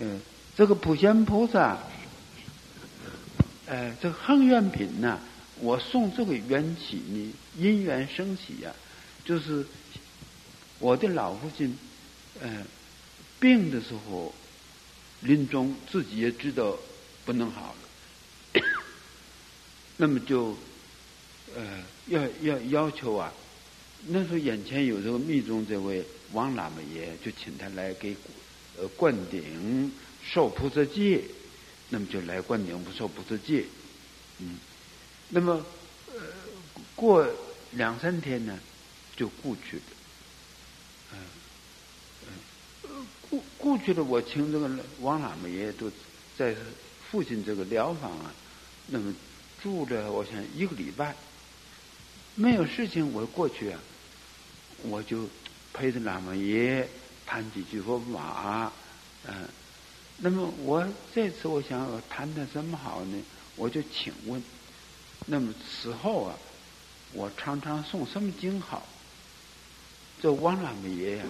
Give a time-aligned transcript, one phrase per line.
[0.00, 0.20] 嗯，
[0.56, 1.78] 这个普贤菩萨，
[3.66, 5.20] 呃，这个恒愿品呢，
[5.60, 8.74] 我送这个缘起呢，因缘升起呀，
[9.24, 9.64] 就是
[10.80, 11.78] 我的老父亲，
[12.40, 12.66] 呃，
[13.38, 14.34] 病的时候，
[15.20, 16.76] 临终自己也知道
[17.24, 17.76] 不能好
[18.54, 18.62] 了，
[19.96, 20.56] 那么就，
[21.54, 23.32] 呃，要要要求啊。
[24.08, 28.16] 那时候眼前有这个密宗这位王喇嘛爷，就请他来给
[28.78, 31.22] 呃灌顶受菩萨戒，
[31.90, 33.64] 那么就来灌顶不受菩萨戒，
[34.38, 34.58] 嗯，
[35.28, 35.64] 那么
[36.12, 36.20] 呃
[36.94, 37.28] 过
[37.72, 38.58] 两三天呢
[39.16, 39.82] 就过去了，
[41.12, 41.18] 嗯
[42.84, 44.68] 嗯过过去了，我请这个
[45.00, 45.90] 王喇嘛爷都
[46.36, 46.54] 在
[47.10, 48.34] 父亲这个疗房啊，
[48.88, 49.14] 那么
[49.62, 51.14] 住着我想一个礼拜，
[52.34, 53.80] 没有事情我过去啊。
[54.86, 55.26] 我就
[55.72, 56.86] 陪着喇嘛爷
[57.26, 58.72] 谈几句佛法，
[59.26, 59.48] 嗯，
[60.18, 63.22] 那么我这次我想谈谈什么好呢？
[63.56, 64.42] 我就请问，
[65.26, 66.36] 那么此后啊，
[67.12, 68.86] 我常常诵什么经好？
[70.22, 71.24] 这王喇嘛爷呀，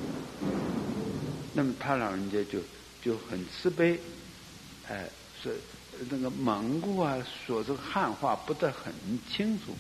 [1.52, 2.61] 那么他老人家就
[3.02, 3.98] 就很慈悲，
[4.88, 5.08] 哎，
[5.42, 5.52] 说
[6.11, 8.92] 那个蒙古啊，说这个汉话不得很
[9.28, 9.74] 清楚，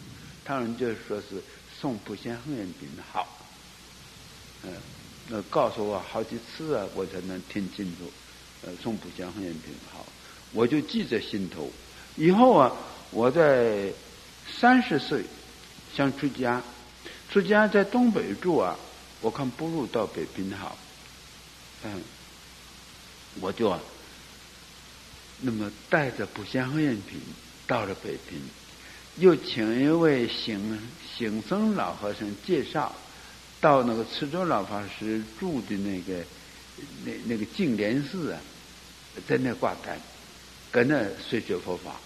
[0.44, 1.42] 他们就说是
[1.80, 3.26] 送普贤恒愿品好。
[4.64, 4.72] 嗯，
[5.28, 8.10] 那告诉我好几次啊，我才能听清楚。
[8.62, 10.06] 呃，送普贤恒愿品好，
[10.52, 11.70] 我就记在心头。
[12.16, 12.72] 以后啊，
[13.10, 13.92] 我在
[14.58, 15.24] 三十岁
[15.94, 16.62] 想出家，
[17.30, 18.76] 出家在东北住啊，
[19.20, 20.78] 我看不如到北平好。
[21.84, 22.02] 嗯，
[23.40, 23.80] 我就啊，
[25.40, 27.20] 那么带着普贤恒愿品
[27.66, 28.40] 到了北平，
[29.16, 30.78] 又请一位行
[31.16, 32.94] 行僧老和尚介绍。
[33.64, 36.22] 到那个慈州老法师住的那个
[37.02, 38.38] 那那个净莲寺啊，
[39.26, 39.98] 在那挂单，
[40.70, 41.98] 搁那随学佛法。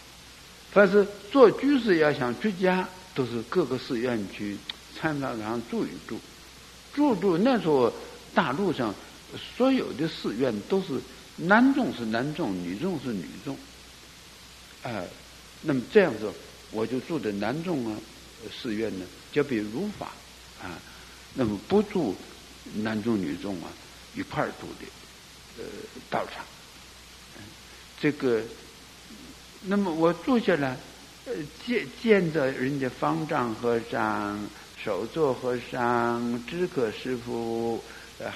[0.70, 4.56] 凡是做居士要想出家，都是各个寺院去
[4.96, 6.20] 参访上住一住，
[6.94, 7.36] 住住。
[7.36, 7.92] 那时候
[8.32, 8.94] 大陆上
[9.56, 11.00] 所有的寺院都是
[11.34, 13.58] 男众是男众，女众是女众。
[14.84, 15.04] 哎，
[15.62, 16.32] 那么这样子，
[16.70, 17.98] 我就住的男众啊
[18.62, 20.12] 寺院呢，就比如法
[20.62, 20.78] 啊。
[21.38, 22.16] 那么不住
[22.82, 23.70] 男众女众啊，
[24.16, 25.64] 一块儿住的呃
[26.10, 26.44] 道场，
[28.00, 28.42] 这个，
[29.62, 30.76] 那么我住下来，
[31.26, 31.34] 呃
[31.64, 34.36] 见见着人家方丈和尚、
[34.82, 37.80] 首座和尚、知客师傅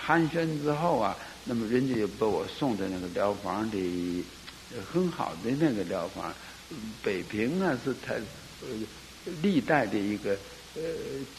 [0.00, 4.24] 寒暄之后啊，那么人家就把我送到那个疗房里，
[4.92, 6.32] 很好的那个疗房，
[7.02, 8.68] 北平啊是他呃
[9.42, 10.38] 历代的一个
[10.76, 10.82] 呃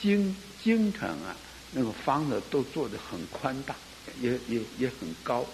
[0.01, 1.33] 京京城啊。
[1.73, 3.75] 那个房子都做的很宽大，
[4.21, 5.45] 也也也很高，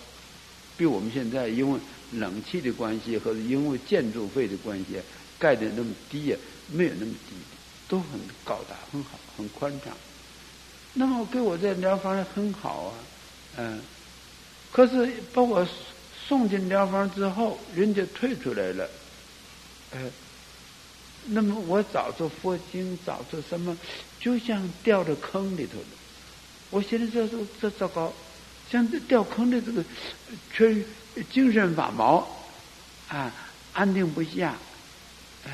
[0.78, 1.80] 比我们现在因为
[2.12, 5.00] 冷气的关系和因为建筑费的关系
[5.38, 6.38] 盖的那么低呀，
[6.68, 7.36] 没有那么低，
[7.88, 9.96] 都很高大，很好，很宽敞。
[10.94, 12.94] 那么给我在疗房很好啊，
[13.58, 13.80] 嗯，
[14.72, 15.66] 可是把我
[16.28, 18.90] 送进疗房之后，人家退出来了，
[19.92, 20.12] 呃，
[21.28, 23.78] 那么我找着佛经，找着什么，
[24.20, 25.99] 就像掉到坑里头了。
[26.72, 28.14] 我现在这这这糟糕，
[28.72, 29.84] 像这掉坑的这个，
[30.54, 30.86] 全
[31.32, 32.28] 精神发毛，
[33.08, 33.34] 啊，
[33.74, 34.56] 安定不下，
[35.46, 35.52] 呃，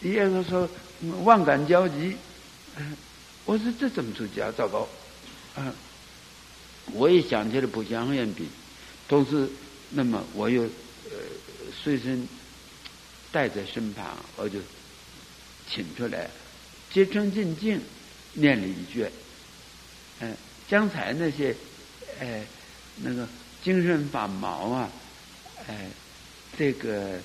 [0.00, 0.68] 第二个说
[1.22, 2.16] 万感交集，
[3.44, 4.50] 我说这怎么出家？
[4.50, 4.88] 糟糕，
[5.54, 5.72] 啊，
[6.92, 8.48] 我也想起了不祥愿品，
[9.06, 9.48] 都是
[9.90, 11.10] 那么我又呃
[11.80, 12.26] 随身
[13.30, 14.58] 带在身旁，我就
[15.70, 16.28] 请出来，
[16.92, 17.80] 结成进境
[18.32, 19.12] 念了一卷，
[20.18, 20.36] 嗯。
[20.68, 21.54] 刚才那些，
[22.20, 22.44] 哎，
[22.96, 23.26] 那个
[23.62, 24.90] 精神发毛啊，
[25.68, 25.88] 哎，
[26.58, 27.20] 这个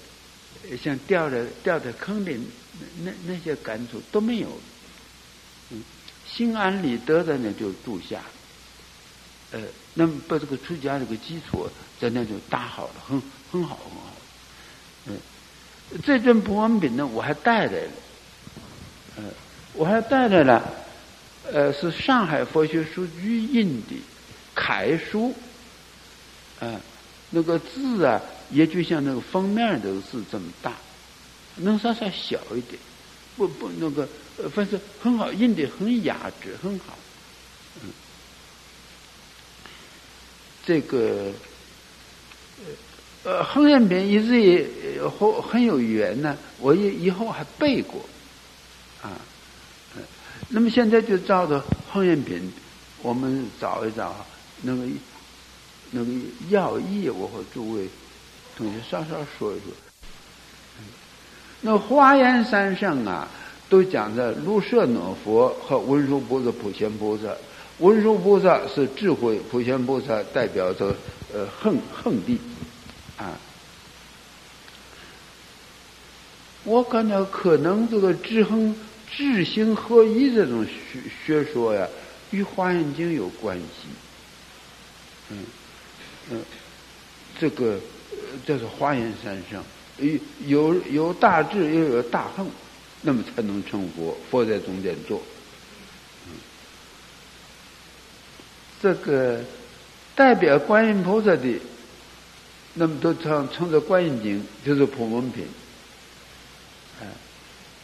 [0.79, 2.39] 像掉在掉在坑里，
[3.03, 4.47] 那那些感触都没有，
[5.71, 5.83] 嗯，
[6.27, 8.21] 心安理得的呢就住下，
[9.51, 9.59] 呃，
[9.95, 11.67] 那么把这个出家这个基础
[11.99, 13.19] 在那就搭好了，很
[13.51, 14.13] 很好很好，
[15.07, 15.17] 嗯，
[16.03, 17.91] 这尊普安品呢我还带来了，
[19.15, 19.23] 呃，
[19.73, 20.75] 我还带来了。
[21.53, 23.95] 呃，是上海佛学书局印的
[24.55, 25.35] 楷书，
[26.61, 26.79] 啊，
[27.29, 28.21] 那个字啊，
[28.51, 30.73] 也就像那个封面的字这么大，
[31.57, 32.79] 能稍稍小一点，
[33.35, 34.07] 不不那个，
[34.53, 36.97] 反正很好，印的很雅致，很好。
[37.83, 37.89] 嗯，
[40.65, 41.33] 这个
[43.25, 44.65] 呃，恒愿品一直也
[45.09, 48.05] 很很有缘呢，我也以后还背过，
[49.01, 49.19] 啊。
[50.53, 52.51] 那么现在就照着恒愿品，
[53.01, 54.13] 我们找一找
[54.61, 54.83] 那个
[55.91, 56.11] 那个
[56.49, 57.87] 要义，我和诸位
[58.57, 59.71] 同学稍稍说一说。
[61.61, 63.27] 那华严三圣啊，
[63.69, 67.23] 都讲的卢舍那佛和文殊菩萨、普贤菩萨。
[67.79, 70.95] 文殊菩萨是智慧，普贤菩萨代表着
[71.33, 72.37] 呃横横地
[73.17, 73.39] 啊。
[76.63, 78.75] 我感到可能这个智恒
[79.15, 81.87] 知行合一这种学学说呀，
[82.31, 83.87] 与华严经有关系。
[85.29, 85.45] 嗯
[86.31, 86.45] 嗯，
[87.39, 87.79] 这个
[88.45, 89.63] 这是华严三圣。
[90.47, 92.49] 有有大智，又有大横，
[93.01, 94.17] 那么才能成佛。
[94.29, 95.21] 佛在中间坐。
[98.81, 99.39] 这个
[100.15, 101.59] 代表观音菩萨的，
[102.73, 105.45] 那么都称称作观音经，就是普门品。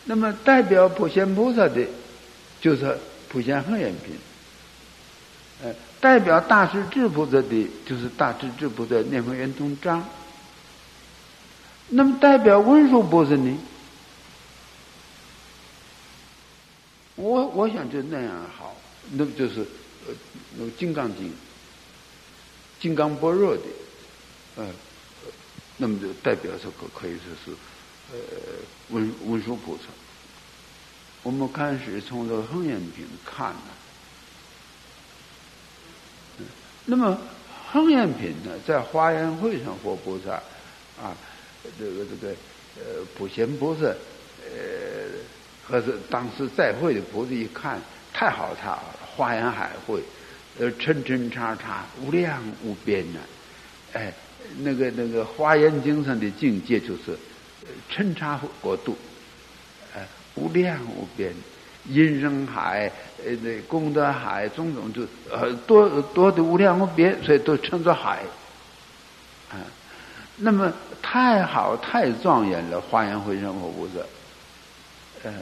[0.08, 1.86] 那么代表普贤菩萨的，
[2.60, 2.98] 就是
[3.30, 4.18] 普贤恒愿品。
[5.64, 10.04] 呃，代表大势至菩萨的，就是大势至菩萨念佛圆通章。
[11.90, 13.58] 那么代表文殊菩萨呢？
[17.16, 18.76] 我我想就那样好，
[19.12, 19.62] 那么就是
[20.08, 20.14] 呃
[20.58, 21.28] 那个《金刚经》，
[22.80, 23.64] 金刚般若的，
[24.58, 24.68] 呃，
[25.78, 27.52] 那么就代表这个可以说是
[28.12, 28.18] 呃
[28.90, 29.84] 文文殊菩萨。
[31.24, 33.60] 我们开始从这个恒愿品看呢，
[36.86, 37.20] 那么
[37.72, 40.34] 恒愿品呢，在华严会上佛菩萨
[41.02, 41.16] 啊。
[41.78, 42.34] 这个这个
[42.78, 45.10] 呃，普贤菩萨呃，
[45.66, 47.82] 和是当时在会的菩萨一看，
[48.14, 50.02] 太好太好了，花严海会，
[50.58, 53.20] 呃，沉沉叉叉，无量无边呐，
[53.92, 54.14] 哎，
[54.60, 57.18] 那个那个华严经上的境界就是
[57.90, 58.98] 沉叉国度，
[59.94, 60.02] 呃，
[60.36, 61.34] 无量无边，
[61.90, 62.92] 音声海，
[63.26, 68.24] 呃，那功德海，种种就呃多多的无量无边，所以都称作海，
[69.50, 69.58] 啊。
[70.40, 70.72] 那么
[71.02, 73.94] 太好太庄严了，化缘会生活菩萨，
[75.24, 75.34] 呃，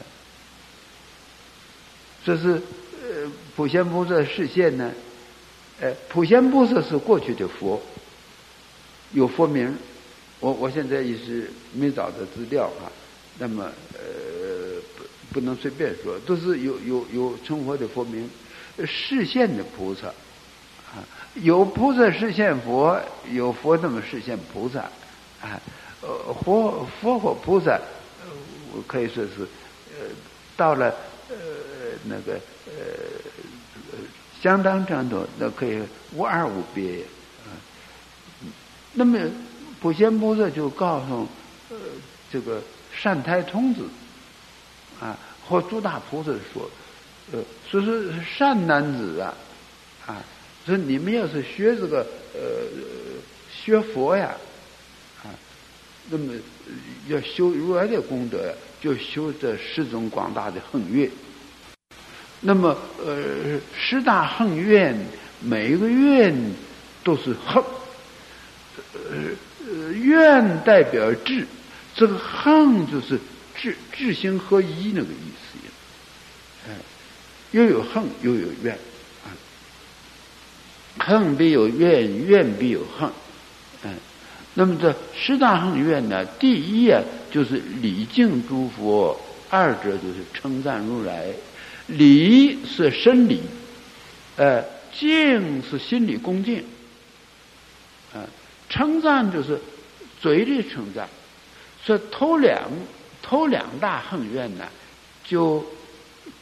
[2.23, 2.61] 这是
[3.03, 4.89] 呃普贤菩萨视线呢，
[5.81, 7.81] 呃普贤菩萨是过去的佛，
[9.11, 9.77] 有佛名，
[10.39, 12.91] 我我现在也是没找到资料哈，
[13.39, 15.03] 那么呃不
[15.33, 18.29] 不能随便说，都是有有有成佛的佛名，
[18.85, 20.07] 视线的菩萨。
[20.07, 21.03] 啊
[21.43, 22.97] 有菩萨实现佛，
[23.33, 24.79] 有佛那么实现菩萨，
[25.41, 25.59] 啊，
[25.99, 27.77] 呃，佛佛和菩萨，
[28.71, 29.41] 我可以说是，
[29.99, 30.07] 呃，
[30.55, 30.95] 到了
[31.27, 31.35] 呃
[32.05, 32.71] 那个呃
[34.41, 35.81] 相当程度，那可以
[36.13, 36.99] 无二无别，
[37.43, 37.51] 啊，
[38.93, 39.19] 那么
[39.85, 41.27] 普贤菩萨就告诉
[41.69, 41.77] 呃
[42.33, 42.59] 这个
[42.91, 43.83] 善财童子，
[44.99, 45.15] 啊，
[45.47, 46.67] 和诸大菩萨说，
[47.31, 47.39] 呃，
[47.69, 49.31] 说是善男子啊，
[50.07, 50.23] 啊。
[50.65, 51.99] 说你们要是学这个
[52.33, 52.39] 呃
[53.53, 54.35] 学佛呀，
[55.23, 55.29] 啊，
[56.09, 56.33] 那么
[57.07, 61.07] 要修如来的功德，就修这十种广大的恒愿。
[62.41, 64.97] 那么呃十大恒愿，
[65.41, 66.35] 每一个愿
[67.03, 67.63] 都是恒，
[68.95, 69.29] 呃
[69.93, 71.45] 愿代表智，
[71.95, 73.19] 这个恒就是
[73.55, 76.73] 智智行合一那个意思，哎，
[77.51, 78.77] 又有恨又有愿。
[80.97, 83.09] 恨必有怨，怨必有恨，
[83.83, 83.93] 嗯，
[84.53, 86.23] 那么这十大恨怨呢？
[86.39, 89.13] 第一啊，就是礼敬诸佛；
[89.49, 91.33] 二者就是称赞如来。
[91.87, 93.41] 礼是生理，
[94.37, 94.63] 呃，
[94.97, 96.63] 敬是心理恭敬，
[98.13, 98.23] 啊，
[98.69, 99.59] 称赞就是
[100.21, 101.07] 嘴里称赞。
[101.83, 102.63] 说头两
[103.21, 104.65] 头两大恨怨呢，
[105.23, 105.65] 就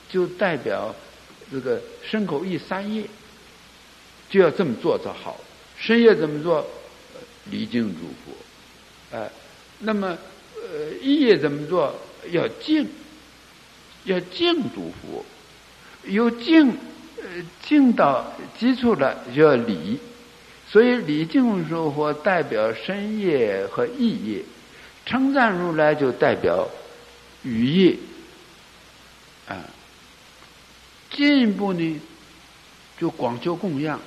[0.10, 0.94] 就代表
[1.52, 3.04] 这个身口意三业。
[4.30, 5.40] 就要这么做才好，
[5.78, 6.66] 深夜怎么做？
[7.52, 9.30] 礼敬诸佛，哎，
[9.80, 10.18] 那么
[10.56, 11.94] 呃，一夜怎么做？
[12.32, 12.88] 要静，
[14.06, 15.26] 要静诸佛，
[16.06, 16.70] 有静，
[17.18, 20.00] 呃，静到基础了就要礼，
[20.74, 24.44] 所以礼敬诸佛代表深夜和意业，
[25.06, 26.68] 称赞如来就代表
[27.44, 27.96] 语业，
[29.48, 29.56] 啊，
[31.12, 32.02] 进一步呢，
[32.98, 34.00] 就广修供养。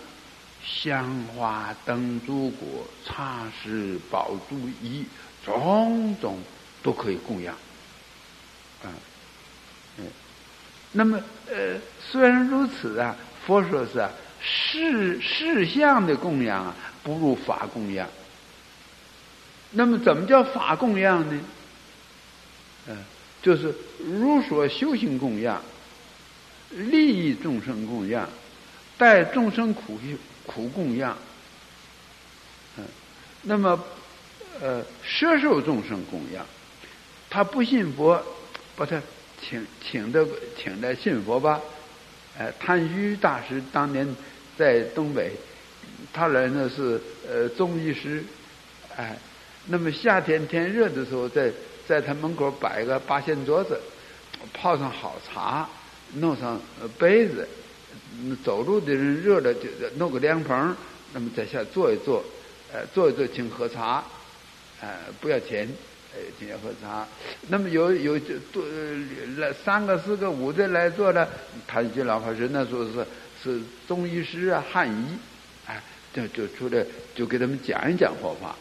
[0.65, 5.07] 香花灯烛果茶食宝珠衣
[5.45, 6.41] 种种
[6.83, 7.55] 都可以供养，
[8.83, 8.91] 啊，
[9.99, 10.07] 嗯，
[10.91, 11.79] 那么呃，
[12.11, 13.15] 虽然如此啊，
[13.47, 14.11] 佛说是啊，
[14.47, 18.09] 事事相的供养啊，不如法供养。
[19.73, 21.41] 那么怎么叫法供养呢？
[22.87, 22.97] 嗯，
[23.43, 25.61] 就是如所修行供养，
[26.71, 28.29] 利益众生供养，
[28.97, 29.99] 待众生苦
[30.47, 31.19] 苦供养，
[32.79, 32.85] 嗯，
[33.43, 33.85] 那么
[34.61, 36.47] 呃，摄受众生供养。
[37.29, 38.23] 他不信佛，
[38.77, 39.03] 把他
[39.43, 40.25] 请请的
[40.57, 41.61] 请来信佛吧。
[42.39, 44.07] 哎，谭虚大师当年
[44.57, 45.33] 在东北，
[46.13, 48.25] 他来呢是呃中医师，
[48.97, 49.17] 哎，
[49.67, 51.51] 那么夏天天热的时候，在
[51.87, 53.81] 在他门口摆个八仙桌子，
[54.53, 55.69] 泡上好茶，
[56.15, 56.61] 弄上
[56.99, 57.47] 杯子，
[58.45, 60.75] 走路的人热了就弄个凉棚，
[61.13, 62.25] 那么在下坐一坐，
[62.73, 64.03] 呃，坐一坐请喝茶，
[64.81, 64.89] 呃，
[65.21, 65.69] 不要钱。
[66.39, 67.07] 请喝茶，
[67.49, 68.65] 那么有有就多
[69.37, 71.29] 来三个四个五的来做了，
[71.67, 73.07] 谭旭老法师那时候是
[73.53, 75.05] 是中医师啊汉医，
[75.67, 76.85] 哎，就就出来
[77.15, 78.57] 就给他们讲一讲佛法，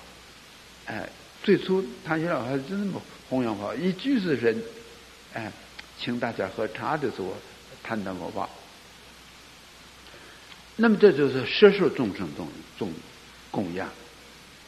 [0.85, 1.09] 哎，
[1.43, 4.61] 最初谭旭老法师真那么弘扬佛法，一居士人，
[5.33, 5.51] 哎，
[5.99, 7.33] 请大家喝茶的时候
[7.83, 8.47] 谈谈佛法，
[10.75, 12.93] 那么这就是摄受众生众众
[13.51, 13.89] 供养。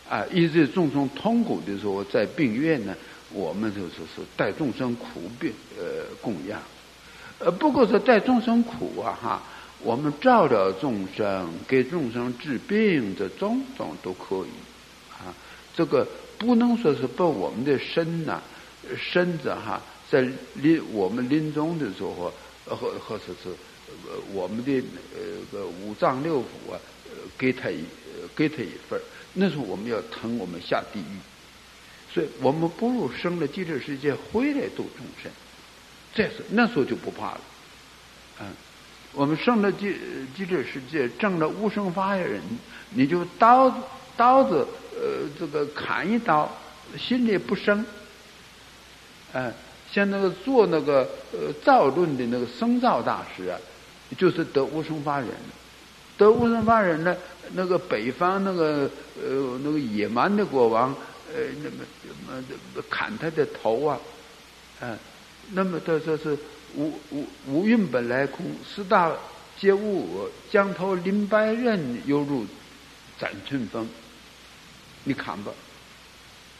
[0.09, 2.95] 啊，一直众生痛苦的时候，在病院呢，
[3.29, 6.61] 我们就是是带众生苦病呃供养，
[7.39, 9.43] 呃，不过是带众生苦啊哈，
[9.79, 14.49] 我们照料众生，给众生治病的种种都可以
[15.11, 15.33] 啊，
[15.75, 16.07] 这个
[16.37, 18.41] 不能说是把我们的身呐
[18.97, 22.33] 身子哈，在临我们临终的时候，
[22.65, 23.49] 或或者是
[24.33, 24.71] 我们的
[25.13, 26.79] 呃个五脏六腑啊，
[27.37, 27.83] 给他一
[28.35, 29.01] 给他一份儿。
[29.33, 31.17] 那时候我们要疼，我们下地狱，
[32.11, 35.31] 所以我们不如生了极乐世界回来度众生。
[36.15, 37.41] 这是那时候就不怕了，
[38.39, 38.47] 嗯，
[39.13, 39.95] 我们生了极
[40.35, 42.41] 极乐世界，挣了无生法人，
[42.91, 43.73] 你就刀
[44.15, 46.49] 刀子呃这个砍一刀，
[46.97, 47.85] 心里不生，
[49.33, 49.51] 嗯，
[49.91, 53.57] 像那个做那个呃造论的那个僧造大师啊，
[54.17, 55.29] 就是得无生法人。
[56.17, 57.15] 得无生法忍呢？
[57.53, 60.89] 那个北方那个呃那个野蛮的国王，
[61.33, 62.43] 呃那么
[62.75, 63.99] 么砍他的头啊，
[64.81, 64.97] 嗯，
[65.51, 66.35] 那么他说是
[66.77, 69.11] 无无无运本来空，四大
[69.59, 72.45] 皆无我，将头临白刃，犹如
[73.19, 73.85] 斩春风。
[75.03, 75.51] 你看吧，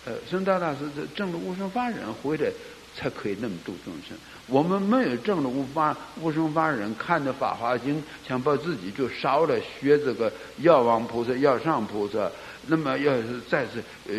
[0.06, 2.52] 呃，孙大大师这证了无生法忍回来。
[2.96, 4.18] 才可以那么度众生。
[4.48, 12.28] 我们没有证了无法无生法忍，看着《法华经》，想把自己就烧了，学这个药王菩萨、药上菩萨。
[12.66, 14.16] 那么，要是再是呃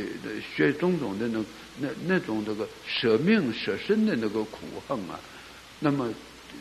[0.55, 1.45] 学种种的那
[1.81, 5.19] 那那种这个舍命舍身的那个苦恨啊，
[5.81, 6.09] 那么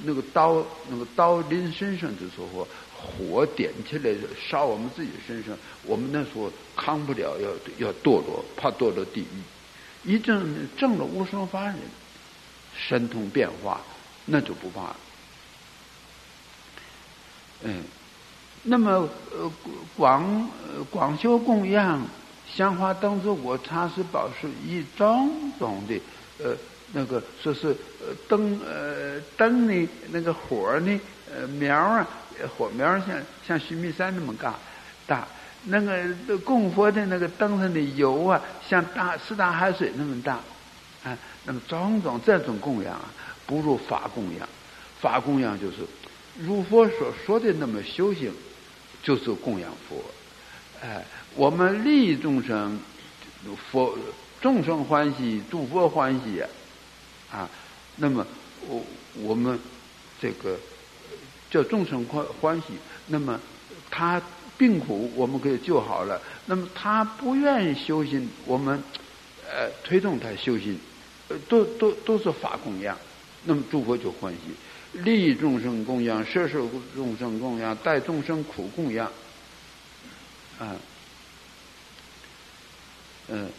[0.04, 4.14] 那个刀那个刀临身上的时候，火点起来
[4.50, 9.42] 烧我们自己身上，我们那时候扛不了，要要堕落，怕堕落地狱。
[10.04, 11.76] 一证证了无生法忍。
[12.80, 13.82] 神通变化，
[14.26, 14.96] 那就不怕。
[17.64, 17.84] 嗯，
[18.62, 19.52] 那么呃
[19.96, 20.48] 广
[20.92, 22.08] 广修供养
[22.48, 26.00] 香花灯烛果茶食宝石一种种的
[26.38, 26.56] 呃
[26.94, 27.68] 那个说是
[28.00, 31.00] 呃灯呃灯呢那个火呢
[31.34, 32.08] 呃苗啊
[32.58, 34.56] 火苗像像须弥山那么大
[35.06, 35.28] 大
[35.66, 40.40] 那个供佛的那个灯上的油啊像大四大海水那么大。
[41.04, 43.06] 啊那么种种这种供养啊，
[43.46, 44.50] 不如法供养。
[45.00, 45.78] 法供养就是
[46.38, 48.34] 如佛所说的那么修行，
[49.02, 50.04] 就是供养佛。
[50.82, 52.78] 哎，我们利益众生，
[53.72, 53.98] 佛
[54.42, 56.50] 众生欢喜，诸佛欢喜啊。
[57.32, 57.50] 啊
[57.96, 58.26] 那么
[58.68, 58.84] 我
[59.16, 59.60] 我们
[60.22, 60.58] 这个
[61.50, 62.74] 叫众生欢欢喜，
[63.08, 63.40] 那么
[63.90, 64.22] 他
[64.58, 66.22] 病苦我们可以救好了。
[66.46, 68.82] 那么他不愿意修行，我们
[69.46, 70.80] 呃推动他修行。
[71.50, 72.98] 都都都是法供养，
[73.44, 74.40] 那么诸佛就欢喜，
[75.02, 76.66] 利益众生供养，摄受
[76.96, 79.12] 众生供养，待众生苦供养，
[80.58, 80.74] 啊，
[83.28, 83.52] 嗯，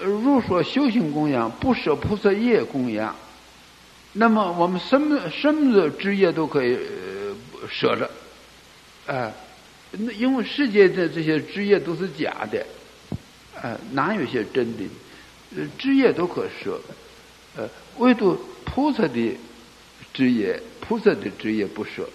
[0.00, 3.14] 呃如说修行供养，不舍菩萨业供养，
[4.14, 7.34] 那么我们什么什么的职业都可以呃
[7.70, 8.10] 舍着，
[9.06, 9.32] 啊，
[9.92, 12.66] 那因为世界的这些职业都是假的，
[13.60, 14.84] 啊，哪有些真的？
[15.56, 16.80] 呃，职业都可舍。
[17.56, 19.36] 呃，唯独菩萨的
[20.12, 22.08] 职业，菩萨的职业不舍。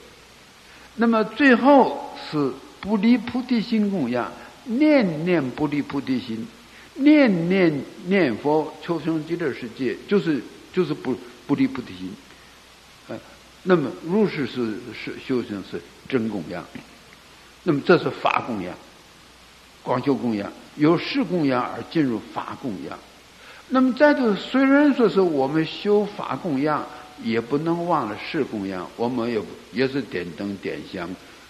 [0.98, 4.29] 那么最后是不离菩提心供养，
[4.65, 6.45] 念念不离菩提心，
[7.00, 10.41] 念念念佛求生极乐世界，就是
[10.72, 11.15] 就是不
[11.48, 12.12] 不离菩提。
[13.08, 13.20] 呃，
[13.63, 16.65] 那么如是是是修行是真供养。
[17.63, 18.74] 那么这是法供养，
[19.84, 22.98] 广修供养，由事供养而进入法供养。
[23.68, 26.88] 那么在这，虽然说是我们修法供养，
[27.22, 28.89] 也不能忘了事供养。
[28.96, 29.41] 我们也
[29.74, 31.08] 也是点灯点香，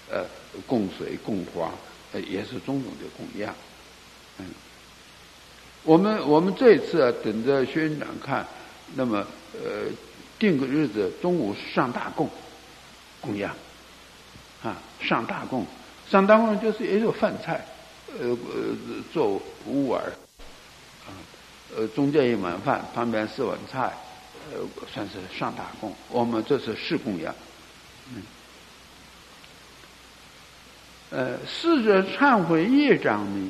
[0.09, 0.25] 呃，
[0.65, 1.71] 供水供花，
[2.11, 3.53] 呃，也是种种的供养。
[4.39, 4.45] 嗯，
[5.83, 8.45] 我们我们这一次啊，等着薛院长看，
[8.95, 9.85] 那么呃，
[10.37, 12.29] 定个日子，中午上大供，
[13.21, 13.55] 供养，
[14.61, 15.65] 啊，上大供，
[16.09, 17.65] 上大供就是也有饭菜，
[18.19, 18.37] 呃呃，
[19.13, 20.03] 做五碗，
[21.07, 21.15] 啊，
[21.75, 23.97] 呃，中间一碗饭，旁边四碗菜，
[24.51, 24.59] 呃，
[24.93, 25.95] 算是上大供。
[26.09, 27.33] 我们这是试供养，
[28.13, 28.23] 嗯，
[31.11, 33.49] 呃，试着忏悔业障呢，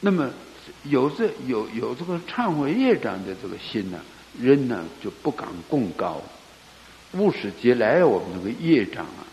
[0.00, 0.30] 那么。
[0.84, 3.98] 有这有有这个忏悔业障的这个心呢，
[4.40, 6.22] 人呢就不敢共高，
[7.12, 9.26] 无始劫来我们这个业障啊，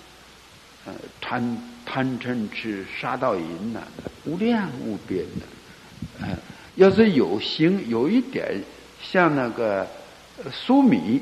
[0.86, 3.82] 呃贪贪嗔痴杀盗淫呐，
[4.26, 6.38] 无量无边的，呃，
[6.76, 8.62] 要是有心有一点
[9.02, 9.88] 像那个
[10.52, 11.22] 粟米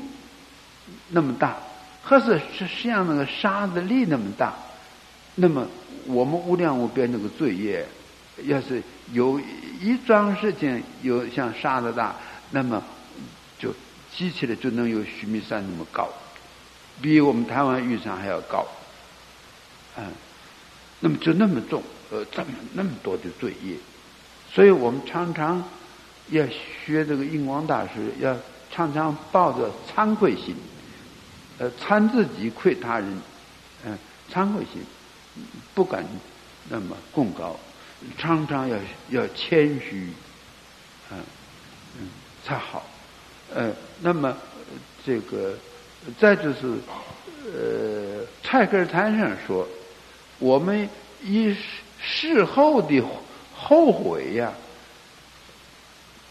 [1.10, 1.56] 那么大，
[2.02, 4.54] 或是是像那个沙子粒那么大，
[5.36, 5.66] 那么
[6.06, 7.86] 我们无量无边那个罪业。
[8.46, 9.40] 要是有
[9.84, 12.14] 一桩事情有像沙子大，
[12.50, 12.82] 那么
[13.58, 13.70] 就
[14.16, 16.08] 积起来就能有须弥山那么高，
[17.02, 18.66] 比我们台湾玉山还要高，
[19.98, 20.10] 嗯，
[21.00, 23.76] 那么就那么重，呃，这么那么多的罪业，
[24.50, 25.62] 所以我们常常
[26.30, 28.34] 要学这个印光大师，要
[28.72, 30.56] 常常抱着惭愧心，
[31.58, 33.20] 呃，惭自己愧他人，
[33.84, 33.98] 嗯，
[34.32, 34.82] 惭愧心，
[35.74, 36.02] 不敢
[36.70, 37.54] 那么共高。
[38.18, 38.76] 常常要
[39.10, 40.08] 要谦虚，
[41.10, 41.18] 嗯
[41.98, 42.08] 嗯
[42.44, 42.84] 才好，
[43.54, 44.36] 呃，那么
[45.04, 45.54] 这个
[46.18, 46.74] 再就是
[47.46, 49.66] 呃，蔡根谭上说，
[50.38, 50.88] 我们
[51.22, 51.56] 以
[52.00, 53.02] 事后的
[53.54, 54.52] 后悔呀，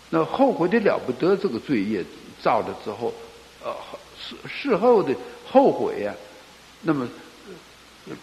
[0.10, 2.04] 那后悔的了不得，这个罪业
[2.42, 3.14] 造了之后，
[3.64, 3.76] 呃，
[4.20, 5.16] 事事后的
[5.50, 6.14] 后悔呀，
[6.82, 7.08] 那么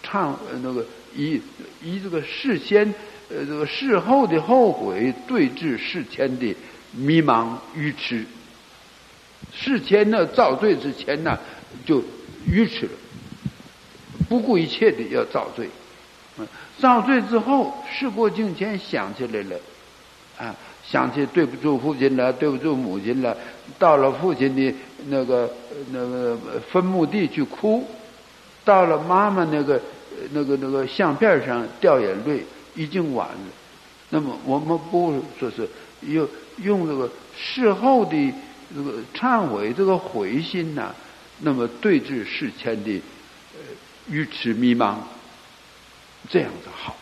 [0.01, 1.41] 唱那个以
[1.81, 2.93] 以这个事先。
[3.33, 6.53] 呃，这个事后的后悔对峙事前的
[6.91, 8.25] 迷茫愚痴，
[9.53, 11.39] 事前呢造罪之前呢
[11.85, 12.03] 就
[12.45, 12.91] 愚痴了，
[14.27, 15.69] 不顾一切的要造罪，
[16.77, 19.55] 造罪之后事过境迁想起来了，
[20.37, 20.53] 啊，
[20.85, 23.37] 想起对不住父亲了，对不住母亲了，
[23.79, 24.75] 到了父亲的
[25.07, 25.49] 那个
[25.93, 26.37] 那个
[26.69, 27.87] 坟墓地去哭，
[28.65, 29.81] 到了妈妈那个
[30.33, 32.43] 那个那个相片上掉眼泪。
[32.75, 33.35] 已经晚了，
[34.09, 35.67] 那么我们不说是
[36.01, 38.33] 用用这个事后的
[38.73, 40.93] 这个忏悔，这个悔心呐，
[41.39, 43.01] 那么对治事前的
[43.53, 43.59] 呃
[44.09, 44.95] 愚痴迷茫，
[46.29, 46.95] 这样子好。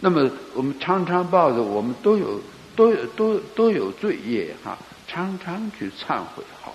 [0.00, 2.40] 那么我们常常抱着我们都有
[2.76, 4.76] 都有都都有罪业哈，
[5.08, 6.74] 常常去忏悔好，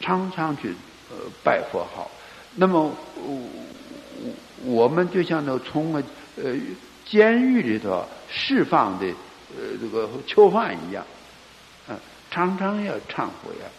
[0.00, 0.74] 常常去
[1.10, 2.10] 呃拜佛好。
[2.56, 2.90] 那么
[3.22, 3.50] 我
[4.64, 5.94] 我们就像那从
[6.42, 6.56] 呃。
[7.08, 9.06] 监狱里头释放的
[9.56, 11.06] 呃这个囚犯一样，
[11.86, 11.94] 啊，
[12.30, 13.70] 常常要忏悔啊，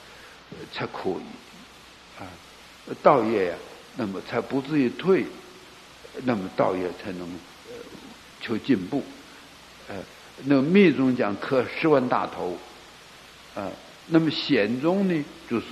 [0.72, 2.24] 才可以啊，
[3.04, 3.56] 道业呀，
[3.98, 5.26] 那么才不至于退，
[6.24, 7.22] 那么道业才能
[7.68, 7.74] 呃
[8.40, 9.04] 求进步，
[9.90, 9.96] 呃，
[10.46, 12.58] 那密宗讲磕十万大头，
[13.56, 13.70] 啊，
[14.08, 15.66] 那么显宗呢，就是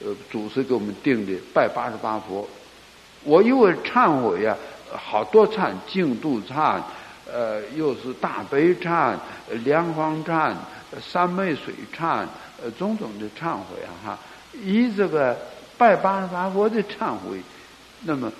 [0.00, 2.48] 呃祖师给我们定的拜八十八佛，
[3.22, 4.56] 我因为忏悔呀。
[4.96, 6.80] 好多忏，净度忏，
[7.30, 9.14] 呃，又是大悲忏、
[9.64, 10.54] 莲花忏、
[11.00, 12.26] 三昧水忏，
[12.62, 14.18] 呃，种种的忏悔啊，哈，
[14.62, 15.36] 以这个
[15.76, 17.40] 拜八十八佛的忏悔，
[18.02, 18.32] 那么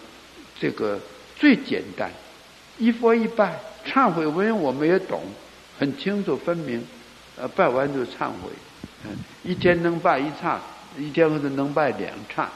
[0.59, 0.99] 这个
[1.37, 2.11] 最简单，
[2.79, 5.23] 一佛一拜，忏悔文我们也懂，
[5.79, 6.85] 很清楚分明，
[7.37, 8.51] 呃，拜完就忏悔，
[9.05, 9.11] 嗯，
[9.43, 10.57] 一天能拜一忏，
[10.97, 12.47] 一天或者能拜两忏。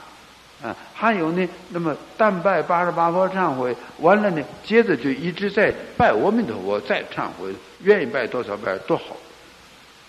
[0.62, 9.16] 啊，还有呢，那么但拜八十八佛忏悔完了呢，接着就一直在拜阿弥陀佛，再忏悔，愿意拜多少拜多好。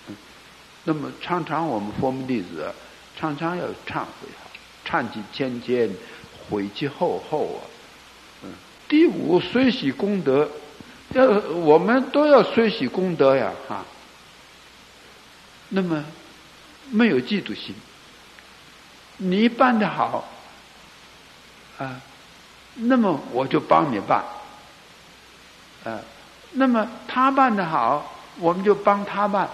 [0.08, 0.16] 嗯，
[0.84, 2.72] 那么常常我们佛门弟子
[3.20, 4.46] 常常要忏悔啊，
[4.88, 5.89] 忏其千千，
[6.48, 7.62] 悔其后后啊。
[8.44, 8.52] 嗯，
[8.88, 10.48] 第五随喜功德，
[11.13, 13.84] 要我们都要随喜功德呀，哈。
[15.70, 16.06] 那么
[16.92, 17.74] 没有嫉妒心，
[19.18, 20.30] 你办的好。
[21.79, 21.99] 啊，
[22.75, 24.23] 那么我就帮你办，
[25.83, 25.99] 啊，
[26.51, 29.49] 那么他办的好，我们就帮他办，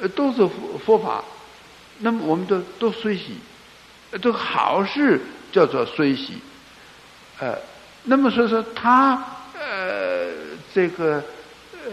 [0.00, 1.22] 呃，都是佛佛法，
[1.98, 3.38] 那么我们都都随喜，
[4.10, 5.20] 这个好事
[5.52, 6.40] 叫做随喜，
[7.38, 7.56] 呃，
[8.04, 9.22] 那么所以说他
[9.54, 10.28] 呃
[10.74, 11.22] 这个
[11.84, 11.92] 呃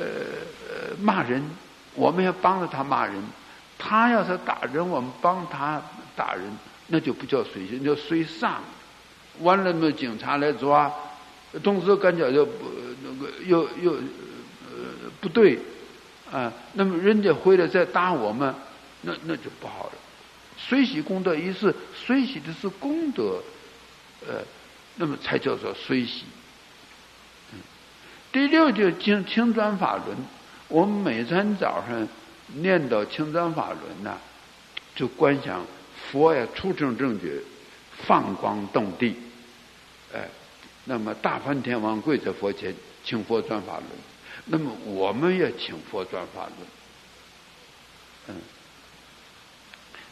[0.99, 1.43] 骂人，
[1.93, 3.15] 我们要帮着他骂人，
[3.77, 5.81] 他要是打人，我们帮他
[6.15, 6.43] 打人，
[6.87, 8.61] 那就不叫随喜，叫随上。
[9.41, 10.91] 完了，那警察来抓，
[11.63, 12.71] 同时感觉就不
[13.03, 15.57] 那个又又呃不对，
[16.31, 18.53] 啊，那么人家回来再打我们，
[19.01, 19.93] 那那就不好了。
[20.57, 23.41] 随喜功德一是随喜的是功德，
[24.27, 24.35] 呃，
[24.95, 26.25] 那么才叫做随喜。
[28.31, 30.15] 第六就清清转法轮，
[30.67, 32.07] 我们每天早上
[32.55, 34.17] 念到清转法轮呐，
[34.95, 35.63] 就观想
[36.11, 37.39] 佛呀出生正觉，
[38.05, 39.15] 放光动地，
[40.13, 40.27] 哎，
[40.85, 42.73] 那么大梵天王跪在佛前
[43.03, 43.85] 请佛转法轮，
[44.45, 46.55] 那么我们也请佛转法轮，
[48.27, 48.35] 嗯，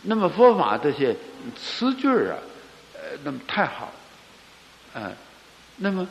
[0.04, 1.16] 那么佛法这些
[1.56, 2.38] 词句啊，
[2.96, 3.92] 呃，那么太好，
[4.96, 5.14] 嗯，
[5.78, 6.08] 那么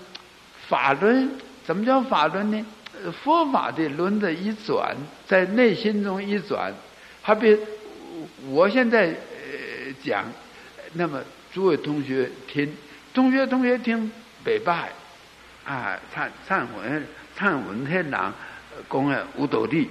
[0.69, 1.31] 法轮。
[1.63, 2.67] 怎么叫法轮呢？
[3.23, 6.75] 佛法的轮子一转，在内心中一转，
[7.23, 7.57] 好比
[8.49, 10.25] 我现在呃讲，
[10.95, 11.23] 那么
[11.53, 12.75] 诸位同学听，
[13.13, 14.11] 同学同学听，
[14.45, 14.91] 北拜
[15.65, 17.07] 啊，忏忏文
[17.39, 18.33] 忏文天郎
[18.89, 19.89] 公案五斗地，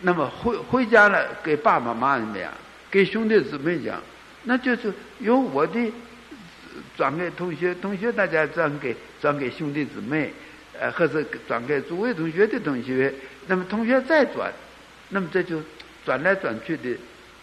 [0.00, 2.52] 那么回回家了，给爸爸妈妈讲，
[2.90, 4.00] 给兄弟姊妹讲，
[4.44, 5.92] 那就是由我的
[6.96, 10.32] 转给同学，同学大家转给转给兄弟姊妹。
[10.76, 13.14] 呃，或者转给诸位同学的同学，
[13.46, 14.52] 那么同学再转，
[15.10, 15.62] 那么这就
[16.04, 16.98] 转来转去的，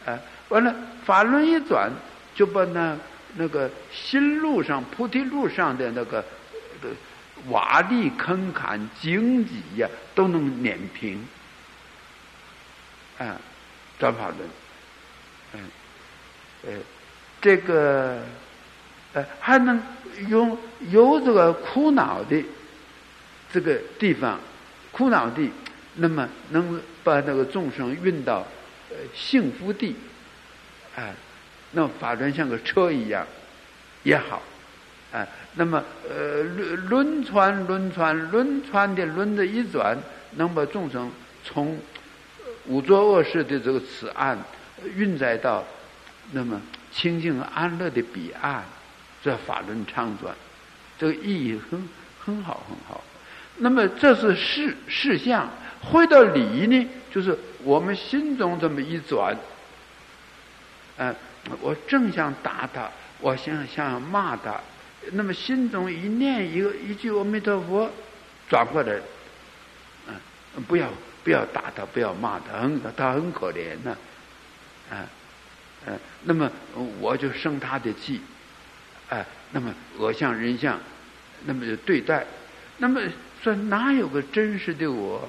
[0.05, 1.89] 啊，完了法轮一转，
[2.35, 2.93] 就把那
[3.35, 6.23] 那个新路上菩提路上的那个
[7.49, 11.27] 瓦砾坑坎荆棘呀，都能碾平，
[13.17, 13.35] 啊，
[13.99, 14.37] 转法轮，
[15.53, 15.59] 嗯，
[16.65, 16.79] 呃，
[17.41, 18.21] 这个
[19.13, 19.81] 呃还能
[20.29, 20.57] 用
[20.89, 22.43] 有这个苦恼的。
[23.53, 24.39] 这个地方
[24.93, 25.51] 苦恼地，
[25.95, 28.47] 那么能把那个众生运到
[28.89, 29.93] 呃幸福地，
[30.95, 31.11] 啊，
[31.71, 33.25] 那么法轮像个车一样
[34.03, 34.41] 也好，
[35.11, 39.97] 啊，那么呃轮轮船轮船轮船的轮子一转，
[40.37, 41.11] 能把众生
[41.43, 41.79] 从
[42.65, 44.37] 五浊恶世的这个此岸
[44.95, 45.63] 运载到
[46.31, 48.63] 那么清净安乐的彼岸，
[49.23, 50.35] 这法轮常转，
[50.99, 53.03] 这个意义很很好很好。
[53.57, 55.49] 那么这是事事相，
[55.81, 59.35] 回到理呢，就是我们心中这么一转，
[60.97, 61.13] 嗯，
[61.61, 64.59] 我正想打他，我想想骂他，
[65.13, 67.89] 那么心中一念一个一句阿弥陀佛，
[68.49, 68.93] 转过来，
[70.07, 70.87] 嗯，不要
[71.23, 73.97] 不要打他，不要骂他，很他很可怜呢，
[74.89, 75.05] 啊，
[75.85, 76.51] 嗯，那么
[76.99, 78.21] 我就生他的气，
[79.09, 80.79] 哎，那么恶相人相，
[81.45, 82.25] 那么就对待，
[82.77, 83.01] 那么。
[83.43, 85.27] 说哪有个真实的我？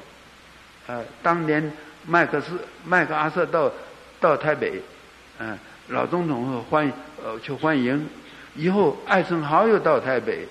[0.87, 1.72] 呃，当年
[2.07, 3.72] 麦克斯麦克阿瑟到
[4.20, 4.83] 到台北，
[5.38, 5.59] 嗯，
[5.92, 6.90] 老总统欢
[7.22, 8.09] 呃去欢迎，
[8.57, 10.46] 以后艾森豪又到台北，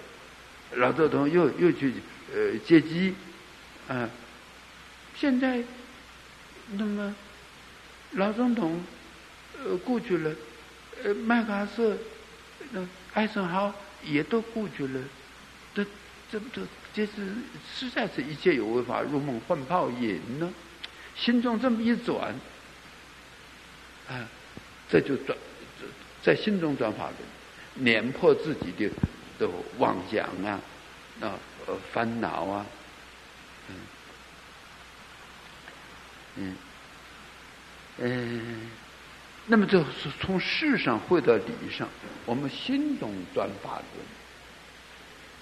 [0.75, 1.93] 老总统又又去
[2.33, 3.13] 呃接机，
[3.87, 4.09] 嗯，
[5.15, 5.63] 现在
[6.73, 7.13] 那么
[8.11, 8.81] 老总统
[9.63, 10.31] 呃过去了，
[11.03, 11.97] 呃麦克阿瑟
[12.71, 13.73] 那艾森豪
[14.03, 15.01] 也都过去了，
[15.73, 15.83] 这
[16.31, 16.61] 这这。
[16.93, 17.13] 这是
[17.73, 20.53] 实在是一切有为法，入梦幻泡影呢。
[21.15, 22.35] 心中这么一转，
[24.09, 24.27] 啊，
[24.91, 25.37] 这就转
[26.21, 27.15] 在心中转法轮，
[27.75, 28.89] 碾破自己的
[29.39, 30.59] 的妄想啊，
[31.21, 31.33] 啊，
[31.93, 32.65] 烦恼啊，
[33.69, 33.75] 嗯，
[36.35, 36.55] 嗯，
[37.99, 38.69] 嗯，
[39.45, 41.87] 那么就是从事上回到理上，
[42.25, 43.81] 我们心中转法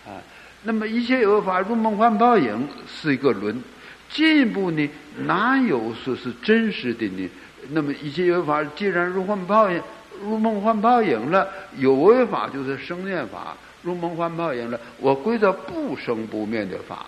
[0.06, 0.22] 轮，啊。
[0.62, 3.64] 那么一切有法入梦幻泡影是一个轮，
[4.10, 7.30] 进一步呢哪有说是真实的呢？
[7.70, 9.82] 那么一切有法既然如幻泡影、
[10.22, 17.06] 如梦幻泡影了，有为法就是生灭法，如梦幻泡影了，我归到不生不灭的法。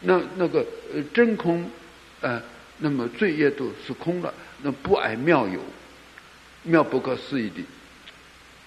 [0.00, 0.64] 那那个
[1.12, 1.70] 真空，
[2.20, 2.40] 呃，
[2.78, 5.60] 那么罪业都是空了，那不碍妙有，
[6.62, 7.62] 妙不可思议的，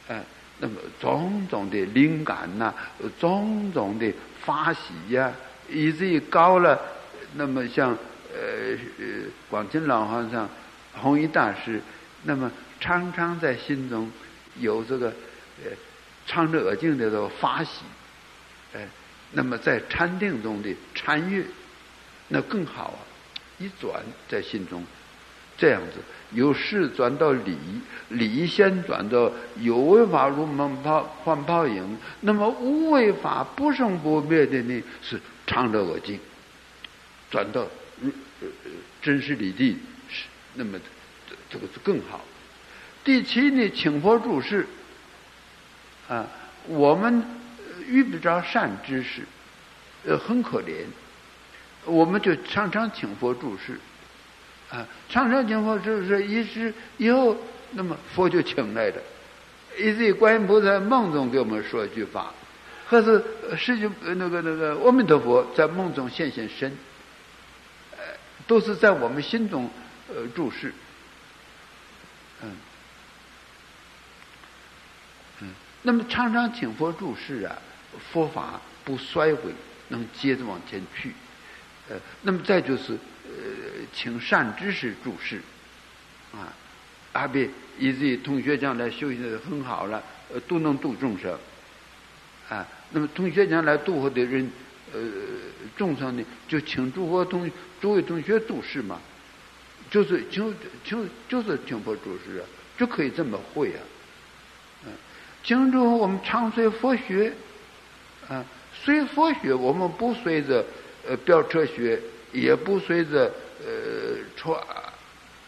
[0.08, 0.24] 哎。
[0.58, 2.74] 那么种种的灵感呐，
[3.20, 5.30] 种种的发喜呀，
[5.68, 6.80] 以至于高了，
[7.34, 7.94] 那么像
[8.36, 9.06] 呃呃
[9.50, 10.50] 广清老和尚、
[10.94, 11.82] 弘一大师，
[12.24, 14.12] 那么常常在心中
[14.60, 15.08] 有这个
[15.64, 15.72] 呃
[16.26, 17.82] 唱着耳境的这个发喜，
[18.74, 18.88] 哎，
[19.32, 21.46] 那么在禅定中的禅悦，
[22.28, 23.00] 那更好啊！
[23.58, 24.84] 一转在心中，
[25.58, 26.00] 这样子。
[26.32, 27.56] 由事转到理，
[28.10, 34.84] 理先转到有为法如梦泡幻泡影，那么无为法不生不灭的呢？
[35.02, 36.20] 是常乐我净，
[37.30, 37.66] 转到
[38.02, 38.12] 嗯
[39.02, 39.78] 真实理地
[40.10, 40.80] 是那么
[41.50, 42.22] 这个就更好。
[43.04, 44.66] 第七呢，请佛注释
[46.08, 46.28] 啊，
[46.68, 47.24] 我们
[47.88, 49.22] 遇不着善知识，
[50.06, 50.86] 呃，很可怜，
[51.86, 53.80] 我们就常常请佛注释，
[54.70, 57.38] 啊，常常请佛注释，一时以后，
[57.72, 58.96] 那么佛就请来了。
[59.78, 62.34] 以至于观音菩萨梦中给我们说一句话，
[62.88, 63.24] 或是
[63.58, 66.72] 世界那个那个阿弥陀佛在梦中现现身，
[68.48, 69.70] 都是在我们心中
[70.08, 70.74] 呃注释，
[72.42, 72.52] 嗯。
[75.42, 75.50] 嗯，
[75.82, 77.58] 那么常常请佛注释啊，
[78.12, 79.54] 佛法不衰毁，
[79.90, 81.14] 能接着往前去，
[81.90, 85.42] 呃，那么再就是呃，请善知识注释，
[86.34, 86.54] 啊。
[87.14, 90.04] 阿别以至于同学将来修行的很好了，
[90.34, 91.32] 呃，都能度众生，
[92.50, 94.52] 啊，那么同学将来度化的人，
[94.96, 95.02] 呃，
[95.76, 99.02] 众生呢，就请诸佛同诸位同学度世嘛，
[99.90, 100.56] 就是请
[100.86, 102.46] 请就是请佛注释啊，
[102.78, 103.82] 就可以这么会啊，
[104.86, 104.94] 嗯，
[105.44, 107.34] 请诸我们常随佛学，
[108.30, 110.66] 啊，随佛学我们不随着
[111.06, 112.00] 呃飙车学，
[112.32, 114.58] 也不随着呃抽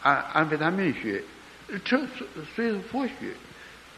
[0.02, 1.24] 安安非他命学。
[1.84, 3.14] 这随随佛学，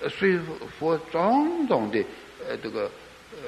[0.09, 0.39] 随
[0.79, 2.03] 佛种种的
[2.47, 2.89] 呃这个
[3.31, 3.39] 呃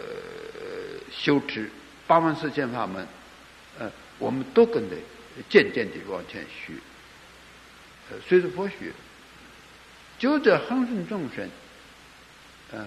[1.11, 1.69] 修持
[2.11, 3.07] 八万四千法门，
[3.79, 4.97] 呃，我们都跟着
[5.47, 6.73] 渐渐的往前学，
[8.09, 8.91] 呃，随着佛学，
[10.19, 11.49] 就这恒顺众生，
[12.73, 12.85] 嗯，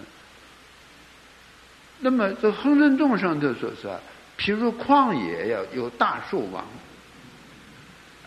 [2.00, 3.88] 那么这恒顺众生就说是，
[4.36, 6.62] 譬如旷野要有大树王，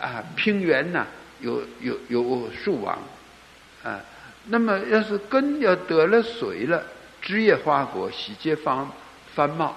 [0.02, 1.06] 啊，平原呐。
[1.40, 2.98] 有有有树王，
[3.84, 4.02] 啊，
[4.46, 6.84] 那么要是根要得了水了，
[7.22, 8.88] 枝叶花果，喜结繁
[9.36, 9.76] 繁茂，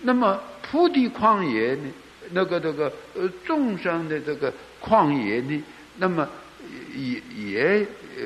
[0.00, 1.90] 那么菩提旷野呢？
[2.30, 5.62] 那个这个呃众生的这个旷野呢？
[5.96, 6.28] 那么
[6.94, 8.24] 也也呃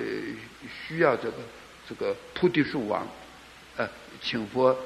[0.86, 1.36] 需要这个
[1.88, 3.06] 这个菩提树王，
[3.76, 3.88] 呃，
[4.20, 4.76] 请佛，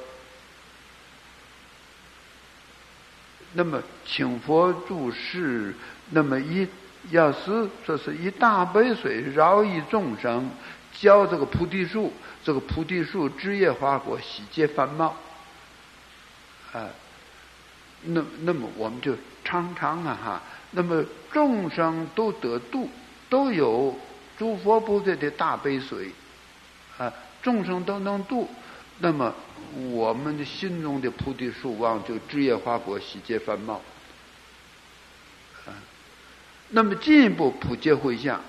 [3.55, 5.75] 那么请佛注释，
[6.11, 6.67] 那么一。
[7.13, 10.51] 要是这是一大杯水饶益众生，
[10.99, 15.17] 浇这个菩提树，这个菩提树枝叶花果喜结繁茂，
[16.77, 16.91] 啊，
[18.03, 22.91] 那那么我们就常常啊哈，那么众生都得度，
[23.31, 23.99] 都有
[24.39, 26.11] 诸佛菩萨的大悲水，
[26.99, 27.11] 啊，
[27.43, 28.47] 众生都能度，
[28.99, 29.35] 那么
[29.91, 33.81] 我们的心中的菩提树望就枝叶花果喜结繁茂。
[35.65, 35.73] 啊
[36.71, 38.41] 那么进一步普及回向，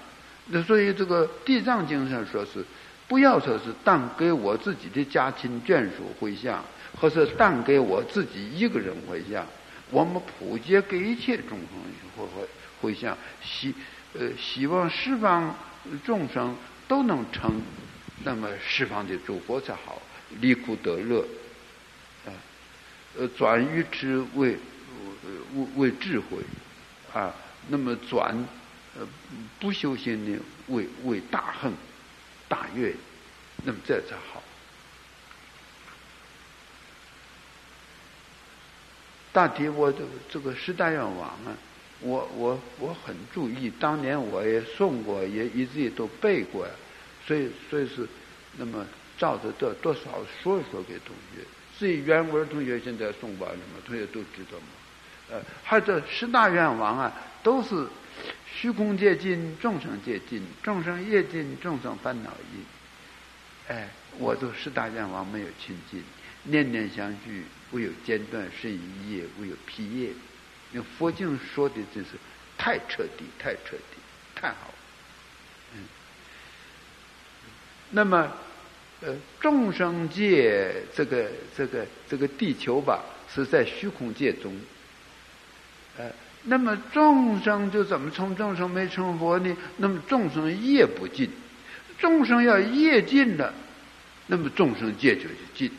[0.47, 2.65] 那所以这个地藏经上说是，
[3.07, 6.65] 不要说是但给我自己的家亲眷属回向，
[6.99, 9.45] 或是但给我自己一个人回向，
[9.89, 11.67] 我们普及给一切众生
[12.15, 12.47] 回回
[12.81, 13.73] 回向，希
[14.13, 15.55] 呃希望十方
[16.05, 16.55] 众生
[16.87, 17.61] 都能成，
[18.23, 20.01] 那么十方的诸佛才好，
[20.39, 21.25] 离苦得乐，
[22.25, 22.31] 啊，
[23.17, 24.57] 呃转于之为
[25.55, 26.37] 为为智慧，
[27.13, 27.33] 啊。
[27.69, 28.33] 那么转，
[28.97, 29.05] 呃，
[29.59, 31.73] 不修行的为为大恨、
[32.47, 32.93] 大愿，
[33.65, 34.41] 那么这才好。
[39.37, 41.55] 大体我这个这个十大愿望啊，
[41.99, 46.73] 我我我很注意，当年我也送过，也一直也都背过呀，
[47.27, 48.07] 所以所以是
[48.57, 48.83] 那么
[49.15, 50.01] 照着多多少
[50.41, 51.45] 说一说给同学。
[51.77, 54.65] 至于原文同学现在送完了嘛，同学都知道嘛。
[55.29, 57.13] 呃，还有这十大愿望啊。
[57.43, 57.87] 都是
[58.51, 62.65] 虚空界尽，众生界尽，众生业尽，众生烦恼尽。
[63.67, 66.03] 哎，我做十大愿望没有清净，
[66.43, 70.09] 念念相续，无有间断，是一业，无有披业。
[70.71, 72.11] 那佛经说的真是
[72.57, 73.97] 太彻底，太彻底，
[74.35, 74.73] 太好。
[75.75, 75.83] 嗯。
[77.91, 78.31] 那么，
[79.01, 83.03] 呃，众生界这个这个这个地球吧，
[83.33, 84.55] 是在虚空界中，
[85.97, 86.11] 呃。
[86.49, 89.57] 那么众生就怎么从众生没成佛呢？
[89.77, 91.29] 那么众生业不尽，
[91.97, 93.53] 众生要业尽了，
[94.27, 95.69] 那么众生界就就尽。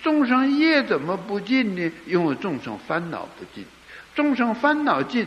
[0.00, 1.92] 众生业怎么不尽呢？
[2.06, 3.64] 因为众生烦恼不尽，
[4.14, 5.26] 众生烦恼尽，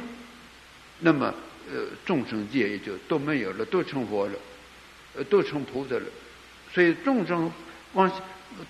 [0.99, 1.33] 那么
[1.71, 4.33] 呃众生界也就都没有了，都成佛了，
[5.15, 6.05] 呃都成菩萨了。
[6.73, 7.51] 所以众生
[7.93, 8.11] 往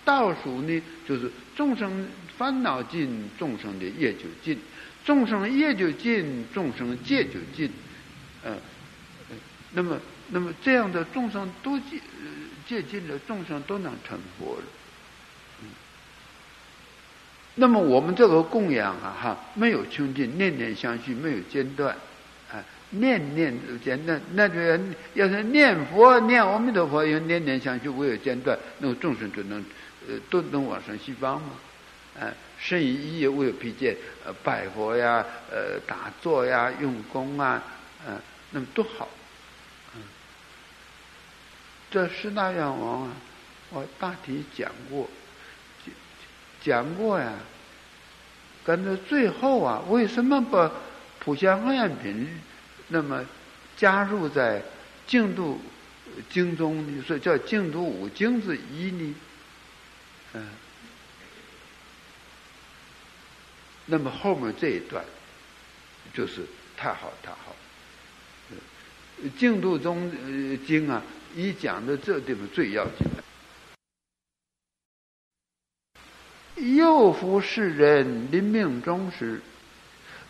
[0.04, 4.60] 倒数呢，就是众生烦恼尽，众生的业就尽。
[5.06, 7.70] 众生业就尽，众生戒就尽，
[8.44, 8.58] 嗯，
[9.74, 12.00] 那么，那么这样的众生都戒
[12.68, 14.64] 戒尽了，众生都能成佛了。
[17.56, 21.96] 那么我们这个供养啊，哈，没有穷尽，念念相续，没有间断，
[22.52, 24.60] 啊，念念间断，那就
[25.13, 29.63] 要是念佛念阿弥陀佛，要念念相续，没有间断，那么众生就能
[30.08, 31.50] 呃都能往生西方嘛，
[32.20, 32.32] 啊。
[32.58, 33.94] 甚于一夜未有疲倦，
[34.26, 37.62] 呃，拜佛呀，呃，打坐呀，用功啊，
[38.08, 38.18] 嗯，
[38.52, 39.10] 那么多好，
[39.94, 40.02] 嗯，
[41.91, 43.12] 这十大愿望啊，
[43.72, 45.08] 我大体讲过，
[46.65, 47.32] 讲过呀。
[48.65, 50.71] 跟着最后啊，为什么把
[51.19, 52.28] 普贤行愿品
[52.88, 53.23] 那么
[53.78, 54.60] 加入在
[55.06, 55.62] 净土
[56.32, 56.84] 经中？
[56.88, 59.15] 你说叫净土五经之一呢？
[60.34, 60.47] 嗯，
[63.86, 65.06] 那么后面这一段
[66.12, 66.41] 就是
[66.75, 67.56] 太好太好。
[69.38, 70.12] 净土中
[70.65, 71.04] 经啊，
[71.36, 73.23] 一讲的这地方最要紧的。
[76.56, 79.41] 又服世人临命终时，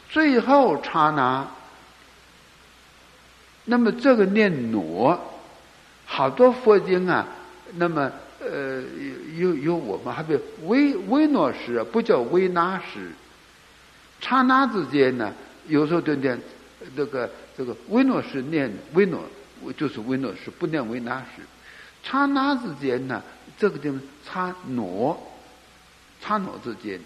[0.09, 1.47] 最后刹那，
[3.65, 5.19] 那么这个念挪，
[6.05, 7.27] 好多佛经啊，
[7.75, 8.81] 那么呃
[9.37, 13.11] 有有我们还有微微诺时，不叫微那时，
[14.19, 15.31] 刹那之间呢，
[15.67, 16.39] 有时候就念
[16.95, 19.21] 这个这个微诺时念微诺，
[19.77, 21.43] 就是微诺时，不念微那时，
[22.01, 23.21] 刹那之间呢，
[23.59, 25.31] 这个地方刹挪。
[26.27, 26.99] 刹那之间，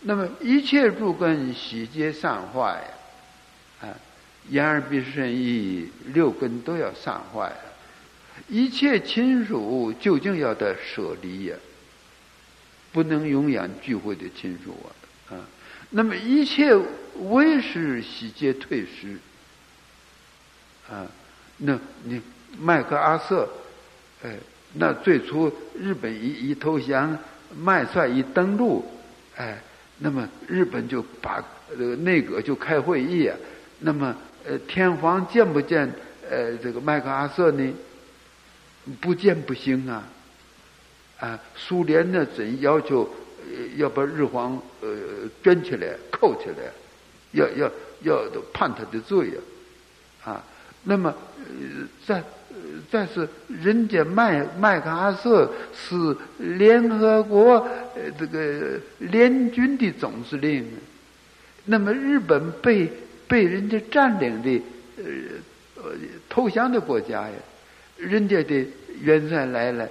[0.00, 2.82] 那么一切诸根悉皆散坏，
[3.80, 3.94] 啊，
[4.48, 7.56] 眼耳鼻舌身意六根都要散坏呀，
[8.48, 11.56] 一切亲属究竟要得舍离呀，
[12.92, 14.74] 不能永远聚会的亲属
[15.30, 15.46] 啊，啊，
[15.90, 16.74] 那么一切
[17.20, 19.16] 威势悉皆退失，
[20.90, 21.06] 啊，
[21.58, 22.20] 那你
[22.58, 23.48] 麦克阿瑟，
[24.24, 24.36] 哎，
[24.74, 27.16] 那最初日本一一投降。
[27.54, 28.84] 麦帅一登陆，
[29.36, 29.62] 哎，
[29.98, 33.30] 那么日本就把这个内阁就开会议。
[33.80, 35.90] 那么，呃，天皇见不见
[36.28, 37.74] 呃这个麦克阿瑟呢？
[39.00, 40.08] 不见不行啊！
[41.18, 43.08] 啊，苏联呢准要求
[43.76, 44.88] 要把日皇呃
[45.42, 46.70] 卷起来扣起来，
[47.32, 47.70] 要要
[48.02, 49.32] 要判他的罪
[50.24, 50.32] 啊！
[50.32, 50.44] 啊，
[50.84, 52.22] 那么呃在。
[52.90, 53.28] 但是
[53.62, 57.54] 人家麦麦克阿瑟是联合国
[57.94, 60.66] 呃这个联军的总司令，
[61.64, 62.90] 那么日本被
[63.26, 64.62] 被人家占领的
[64.96, 65.04] 呃
[65.82, 65.92] 呃
[66.28, 67.34] 投降的国家呀，
[67.96, 68.66] 人家的
[69.00, 69.88] 元帅来了，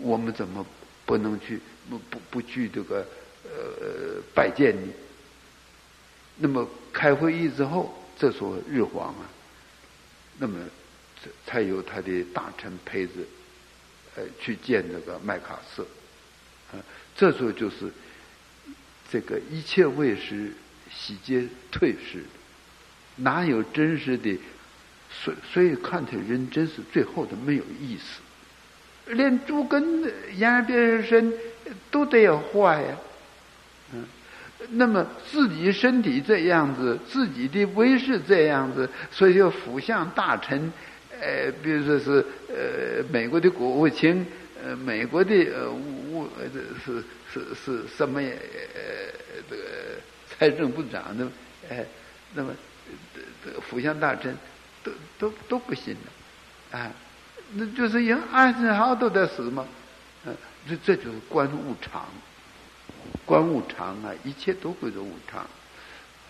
[0.00, 0.64] 我们怎么
[1.06, 3.06] 不能去不不不去这个
[3.44, 4.92] 呃拜见呢？
[6.38, 9.28] 那么开会议之后，这时候日皇啊，
[10.38, 10.58] 那么。
[11.46, 13.12] 才有他的大臣陪着，
[14.16, 15.86] 呃，去见那个麦卡瑟，
[16.72, 16.78] 啊，
[17.16, 17.90] 这时候就是
[19.10, 20.52] 这个一切卫士
[20.90, 22.24] 喜皆退失，
[23.16, 24.38] 哪有真实的？
[25.24, 31.32] 所所以看起来人真是最后的没有意思，连猪根眼耳鼻舌身
[31.90, 32.96] 都得要坏呀，
[33.92, 34.04] 嗯，
[34.70, 40.72] 那么自己身体这样子，自己的威势这样子，所以就辅相大臣。
[41.20, 44.26] 呃，比如说是呃，美国的国务卿，
[44.64, 46.44] 呃，美国的呃，务呃，
[46.84, 48.20] 是是是什么？
[48.20, 48.30] 呃，
[49.48, 49.62] 这个
[50.28, 51.26] 财政部长的，
[51.68, 51.84] 哎，
[52.34, 52.52] 那么
[53.44, 54.36] 这个辅相大臣
[54.82, 56.90] 都都都不行了，啊，
[57.54, 59.66] 那就是人安生好都在死嘛，
[60.24, 60.34] 嗯，
[60.68, 62.06] 这这就是官务常，
[63.24, 65.46] 官务常啊，一切都归着无常，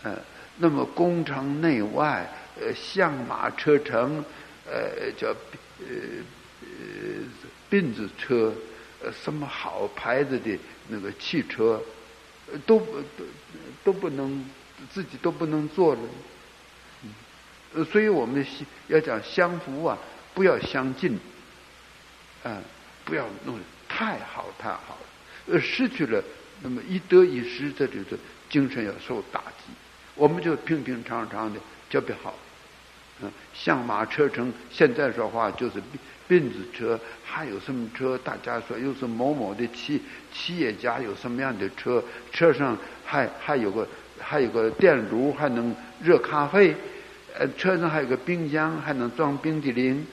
[0.03, 0.19] 呃，
[0.59, 2.29] 那么宫城内外，
[2.61, 4.23] 呃，相马车乘。
[4.65, 5.29] 呃，叫
[5.81, 5.87] 呃
[6.61, 6.67] 呃
[7.71, 8.55] 辫子车，
[9.03, 11.83] 呃，什么好牌子的那个汽车，
[12.65, 13.25] 都都
[13.83, 14.45] 都不能
[14.93, 16.01] 自己都不能坐了。
[17.75, 18.47] 嗯，所以我们
[18.87, 19.99] 要讲相扶啊，
[20.35, 21.19] 不要相近，
[22.45, 22.63] 啊，
[23.05, 26.23] 不要弄太好太好了，呃，失去了，
[26.63, 29.73] 那么一得一失，这就是精神要受打击。
[30.15, 31.59] 我们就平平常常的
[31.91, 32.35] 特别好。
[33.53, 35.83] 相马车城，现在说话就是
[36.29, 38.17] 辫子车，还有什么车？
[38.19, 40.01] 大家说又是某某的企
[40.33, 42.03] 企业家有什么样的车？
[42.33, 43.87] 车上还还有个
[44.21, 46.75] 还有个电炉，还能热咖啡。
[47.39, 50.07] 呃，车上还有个冰箱，还能装冰激凌。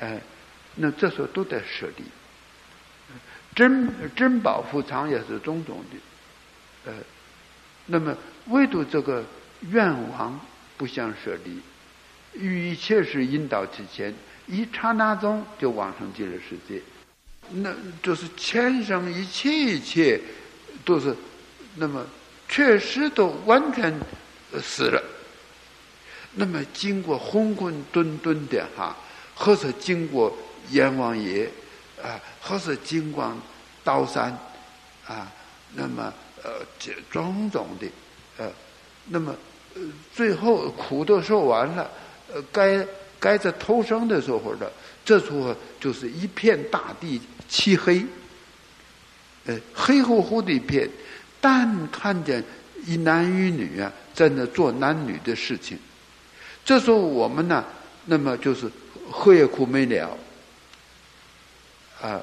[0.00, 0.20] 哎，
[0.74, 2.04] 那这时候都在舍离。
[3.54, 6.90] 珍珍宝富藏也是种种的。
[6.90, 6.94] 呃，
[7.86, 8.14] 那么
[8.48, 9.24] 唯独这个
[9.70, 10.38] 愿望
[10.76, 11.62] 不想舍离。
[12.38, 14.14] 于一切是引导之前，
[14.46, 16.80] 一刹那中就往生极乐世界，
[17.50, 20.20] 那就是前生一切一切
[20.84, 21.14] 都是，
[21.76, 22.06] 那么
[22.48, 23.92] 确实都完全
[24.62, 25.02] 死了。
[26.38, 28.94] 那么经过混混沌沌的哈，
[29.34, 30.36] 或是经过
[30.70, 31.50] 阎王爷
[32.02, 33.34] 啊，或是经过
[33.82, 34.36] 刀山
[35.06, 35.32] 啊，
[35.74, 36.12] 那么
[36.44, 37.86] 呃，这种种的，
[38.36, 38.52] 呃，
[39.06, 39.34] 那么
[39.74, 39.80] 呃，
[40.14, 41.90] 最后苦都受完了，
[42.32, 42.86] 呃，该
[43.18, 44.70] 该在偷生的时候了，
[45.04, 48.04] 这时候就是一片大地漆黑，
[49.46, 50.88] 呃，黑乎乎的一片，
[51.40, 52.42] 但看见
[52.86, 55.78] 一男一女啊，在那做男女的事情，
[56.64, 57.64] 这时候我们呢，
[58.04, 58.70] 那么就是
[59.10, 60.16] 喝也苦没了，
[62.00, 62.20] 啊，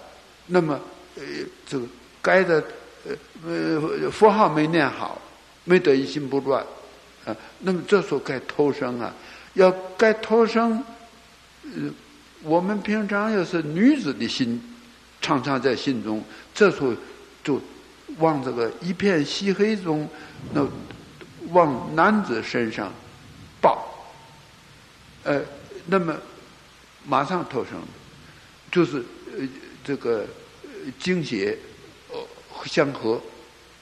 [0.48, 0.80] 那么
[1.16, 1.24] 呃，
[1.66, 1.86] 这个
[2.22, 2.64] 该的。
[3.06, 3.14] 呃
[3.46, 5.22] 呃，佛号没念好，
[5.66, 6.66] 没得一心不乱，
[7.26, 9.14] 啊，那么这时候该偷生啊，
[9.54, 10.84] 要该偷生，
[11.64, 11.92] 呃，
[12.44, 14.62] 我们平常要是女子的心，
[15.22, 16.24] 常常在心中，
[16.54, 16.94] 这时候
[17.44, 17.62] 就
[18.18, 20.08] 往这个一片漆黑中，
[20.54, 20.68] 那
[21.50, 22.92] 往男子身上
[23.62, 24.08] 抱，
[25.24, 25.42] 呃，
[25.88, 26.16] 那么
[27.06, 27.82] 马上偷生，
[28.72, 29.04] 就是
[29.38, 29.48] 呃
[29.84, 30.26] 这个
[31.00, 31.58] 精血
[32.10, 32.18] 呃。
[32.66, 33.22] 相合，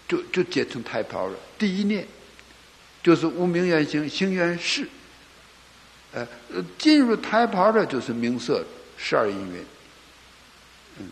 [0.07, 1.37] 就就结成胎泡了。
[1.55, 2.07] 第一念
[3.03, 4.89] 就是无名缘行，行缘事。
[6.13, 6.27] 呃，
[6.77, 8.63] 进入胎盘的就是明色
[8.97, 9.63] 十二因缘。
[10.99, 11.09] 嗯，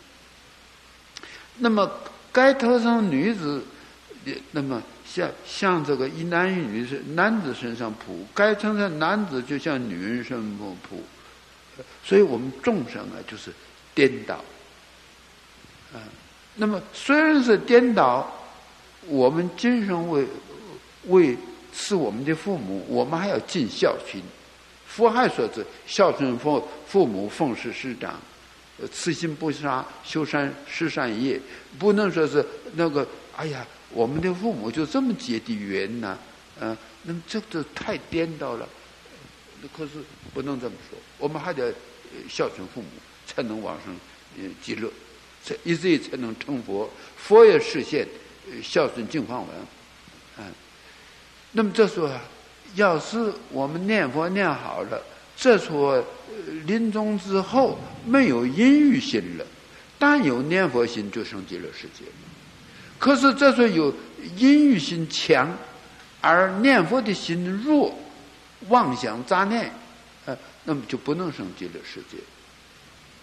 [1.58, 1.90] 那么
[2.30, 3.64] 该投生女子，
[4.50, 11.02] 那么像像这个一男一女是男子身上扑，该成成男子就像女人身上扑。
[12.04, 13.52] 所以我们众生啊，就是
[13.94, 14.44] 颠倒。
[15.94, 16.00] 嗯。
[16.56, 18.30] 那么虽然是颠倒，
[19.06, 20.26] 我们今生为
[21.06, 21.38] 为
[21.72, 24.20] 是我们的父母，我们还要尽孝心。
[24.90, 28.20] 佛还说是孝顺父父母，奉事师长，
[28.92, 31.40] 慈心不杀，修善施善业，
[31.78, 33.06] 不能说是那个。
[33.36, 36.18] 哎呀，我们的父母就这么结的缘呢？
[36.60, 38.68] 嗯，那么这个太颠倒了。
[39.74, 39.92] 可是
[40.34, 41.72] 不能这么说，我们还得
[42.28, 42.88] 孝顺父母，
[43.26, 43.96] 才能往生
[44.36, 44.90] 嗯极乐。
[45.42, 48.06] 才以至于才能成佛，佛也实现
[48.62, 49.48] 孝顺净饭文。
[50.38, 50.44] 嗯，
[51.52, 52.20] 那么这时候，啊
[52.74, 55.02] 要是我们念佛念好了，
[55.36, 56.04] 这时候
[56.66, 59.46] 临终之后没有阴欲心了，
[59.98, 62.04] 但有念佛心就升极乐世界。
[62.98, 63.94] 可是这时候有
[64.36, 65.56] 阴欲心强，
[66.20, 67.98] 而念佛的心弱，
[68.68, 69.72] 妄想杂念，
[70.26, 72.18] 呃，那么就不能升极乐世界。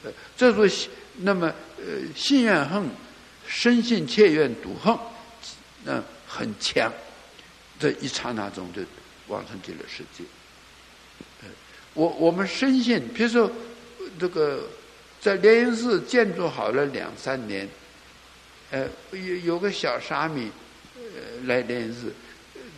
[0.03, 0.91] 呃，这时候。
[1.19, 1.83] 那么，呃，
[2.15, 2.87] 信愿恨，
[3.47, 4.95] 深信切愿笃恨，
[5.83, 6.93] 那很强，
[7.79, 8.83] 这一刹那中就
[9.27, 10.23] 往生极乐世界。
[11.93, 13.51] 我我们深信，比如说
[14.19, 14.67] 这个
[15.19, 17.67] 在莲云寺建筑好了两三年，
[18.69, 20.51] 呃，有有个小沙弥，
[20.95, 22.13] 呃，来莲云寺，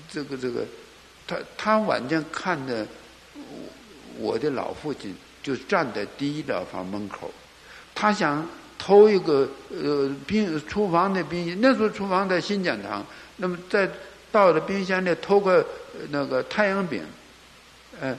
[0.09, 0.65] 这个这个，
[1.27, 2.87] 他他晚间看的
[4.17, 7.29] 我的老父亲就站在第一疗房门口。
[7.93, 8.47] 他想
[8.77, 13.89] 偷一个呃冰厨房的冰，那时候厨房在新讲堂，那么在
[14.31, 15.65] 到了冰箱里偷个
[16.09, 17.03] 那个太阳饼，
[17.99, 18.17] 呃，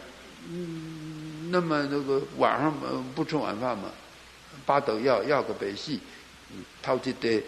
[1.50, 2.72] 那么那个晚上
[3.14, 3.90] 不吃晚饭嘛，
[4.66, 6.00] 把豆要要个白戏，
[6.82, 7.42] 掏起的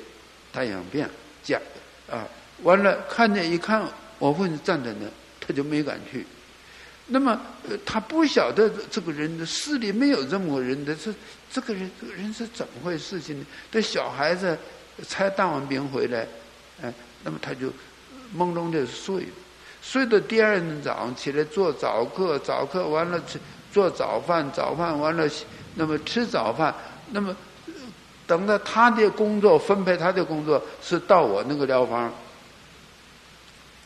[0.52, 1.06] 太阳饼
[1.42, 1.60] 夹
[2.10, 2.26] 啊，
[2.62, 3.86] 完了看见一看
[4.18, 5.06] 我父亲站在那，
[5.40, 6.26] 他就没敢去。
[7.06, 7.38] 那么，
[7.84, 11.12] 他不晓得这个人的市里没有这么个人的，这
[11.50, 13.46] 这个人这个人是怎么回事情呢？
[13.72, 14.56] 这小孩子
[15.06, 16.26] 才当完兵回来，
[16.80, 16.94] 哎，
[17.24, 17.72] 那么他就
[18.36, 19.26] 朦胧的睡，
[19.82, 23.38] 睡到第二天早上起来做早课，早课完了吃
[23.72, 25.28] 做早饭，早饭完了，
[25.74, 26.74] 那么吃早饭，
[27.10, 27.36] 那么
[28.26, 32.12] 等到他的工作分配，他的工作是到我那个疗房，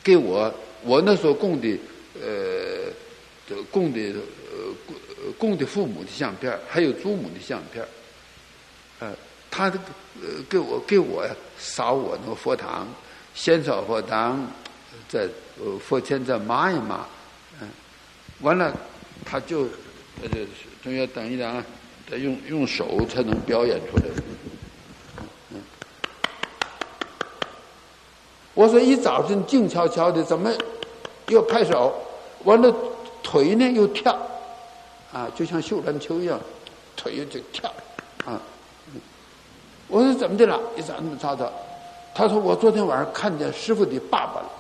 [0.03, 1.79] 给我我那时候供的
[2.15, 2.93] 呃。
[3.71, 4.13] 供的
[5.39, 7.87] 供的父母的相片还有祖母的相片
[8.99, 9.13] 呃，
[9.49, 11.25] 他呃给我给我
[11.57, 12.89] 扫我那个佛堂，
[13.37, 14.45] 先烧佛堂，
[15.09, 15.29] 在
[15.79, 16.99] 佛前再抹一抹，
[17.61, 17.69] 嗯，
[18.41, 18.73] 完了
[19.25, 19.61] 他就
[20.23, 20.45] 呃这
[20.83, 21.63] 总要等一等啊，
[22.11, 24.05] 得用用手才能表演出来。
[25.51, 25.61] 嗯，
[28.55, 30.51] 我说一早晨静悄悄的，怎么
[31.29, 31.95] 又拍手？
[32.43, 32.75] 完了。
[33.23, 34.17] 腿呢又跳，
[35.13, 36.39] 啊，就像绣篮球一样，
[36.95, 37.69] 腿又就跳，
[38.25, 38.41] 啊，
[39.89, 40.61] 我说怎么的了？
[40.77, 41.53] 一早那么吵吵，
[42.17, 44.51] 他说我昨天晚上看见师傅的爸爸了。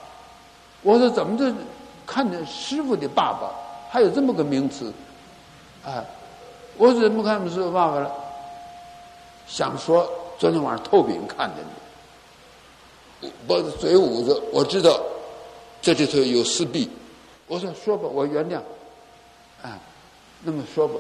[0.82, 1.54] 我说怎么着？
[2.06, 3.50] 看见师傅的爸爸，
[3.90, 4.92] 还有这么个名词，
[5.84, 6.04] 啊，
[6.76, 8.08] 我怎么看见师傅爸爸了？
[9.48, 11.64] 想说昨天晚上透饼看见
[13.22, 15.00] 的，我嘴捂着，我知道
[15.82, 16.88] 这里头有私弊。
[17.48, 18.58] 我说说吧，我原谅，
[19.62, 19.76] 啊，
[20.42, 20.94] 那么说吧。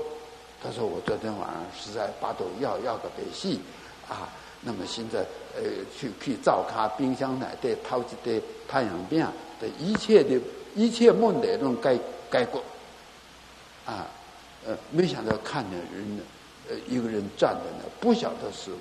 [0.60, 3.60] 他说我昨天晚上是在巴斗要要个北戏，
[4.08, 4.28] 啊，
[4.60, 5.24] 那么现在
[5.56, 5.62] 呃，
[5.96, 9.26] 去去灶咖冰箱内底掏一堆太阳饼
[9.58, 10.38] 的一切的
[10.74, 11.98] 一切梦的那种改
[12.28, 12.62] 改过，
[13.86, 14.06] 啊，
[14.66, 16.20] 呃，没想到看见人，
[16.68, 18.76] 呃，一个人站在那，不晓得师傅，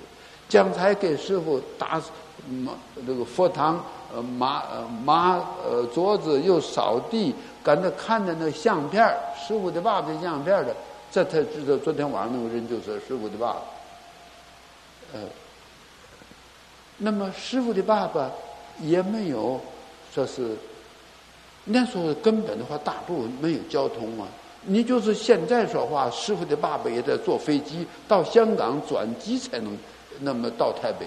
[0.50, 1.98] 将才给师傅打
[2.46, 3.82] 马那个佛堂，
[4.14, 9.02] 呃，麻呃抹呃桌子又扫地，赶着看着那相片
[9.34, 10.76] 师傅的爸爸的相片的，
[11.10, 13.62] 这才知道昨天晚上那个人就是师傅的爸爸，
[15.14, 15.20] 呃。
[16.98, 18.30] 那么师傅的爸爸
[18.80, 19.60] 也没有
[20.14, 20.56] 说是
[21.64, 24.26] 那时候根本的话，大部分没有交通啊。
[24.62, 29.76] 你就是现在说话，师傅的爸爸也在坐飞机到香港转机才能
[30.20, 31.06] 那么到台北。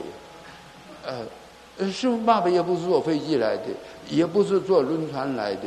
[1.06, 3.64] 呃，师傅爸爸也不是坐飞机来的，
[4.10, 5.64] 也不是坐轮船来的。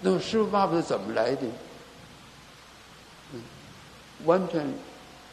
[0.00, 1.42] 那么师傅爸爸是怎么来的？
[3.34, 3.42] 嗯
[4.24, 4.66] 完全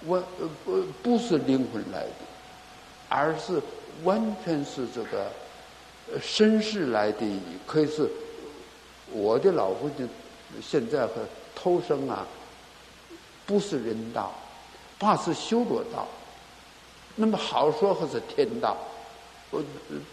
[0.08, 2.26] 完呃不不是灵魂来的，
[3.08, 3.62] 而是。
[4.04, 5.32] 完全是这个
[6.22, 7.26] 身世来的，
[7.66, 8.10] 可以是
[9.12, 10.08] 我的老父亲
[10.62, 11.14] 现在和
[11.56, 12.26] 偷生啊，
[13.46, 14.34] 不是人道，
[15.00, 16.08] 怕是修罗道。
[17.16, 18.76] 那么好说还是天道，
[19.52, 19.64] 我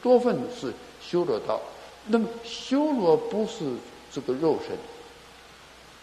[0.02, 0.72] 多分是
[1.02, 1.60] 修罗道。
[2.06, 3.64] 那么修罗不是
[4.12, 4.76] 这个肉身，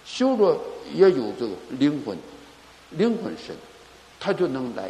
[0.05, 0.59] 修罗
[0.93, 2.17] 也有这个灵魂，
[2.91, 3.55] 灵魂身，
[4.19, 4.89] 他就能来，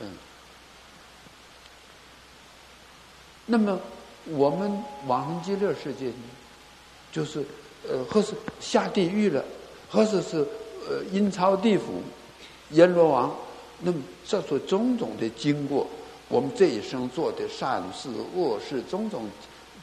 [0.00, 0.08] 嗯。
[3.50, 3.76] 那么
[4.26, 4.70] 我们
[5.08, 6.22] 往生极乐世界呢，
[7.10, 7.44] 就是
[7.90, 9.44] 呃，或是下地狱了，
[9.90, 10.46] 或者是
[10.88, 12.00] 呃阴曹地府、
[12.70, 13.34] 阎罗王。
[13.80, 15.84] 那么这所种种的经过，
[16.28, 19.28] 我们这一生做的善事恶事，种种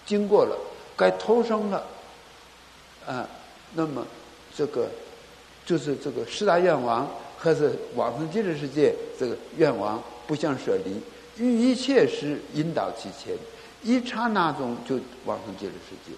[0.05, 0.57] 经过了，
[0.95, 1.85] 该投生了，
[3.05, 3.27] 啊，
[3.73, 4.07] 那么
[4.55, 4.87] 这个
[5.65, 7.05] 就是这个十大愿望，
[7.37, 13.35] 还是往生极乐世界这个愿望不相舍离，于一切时引导其前。
[13.83, 16.15] 一刹那中就往生极乐世界，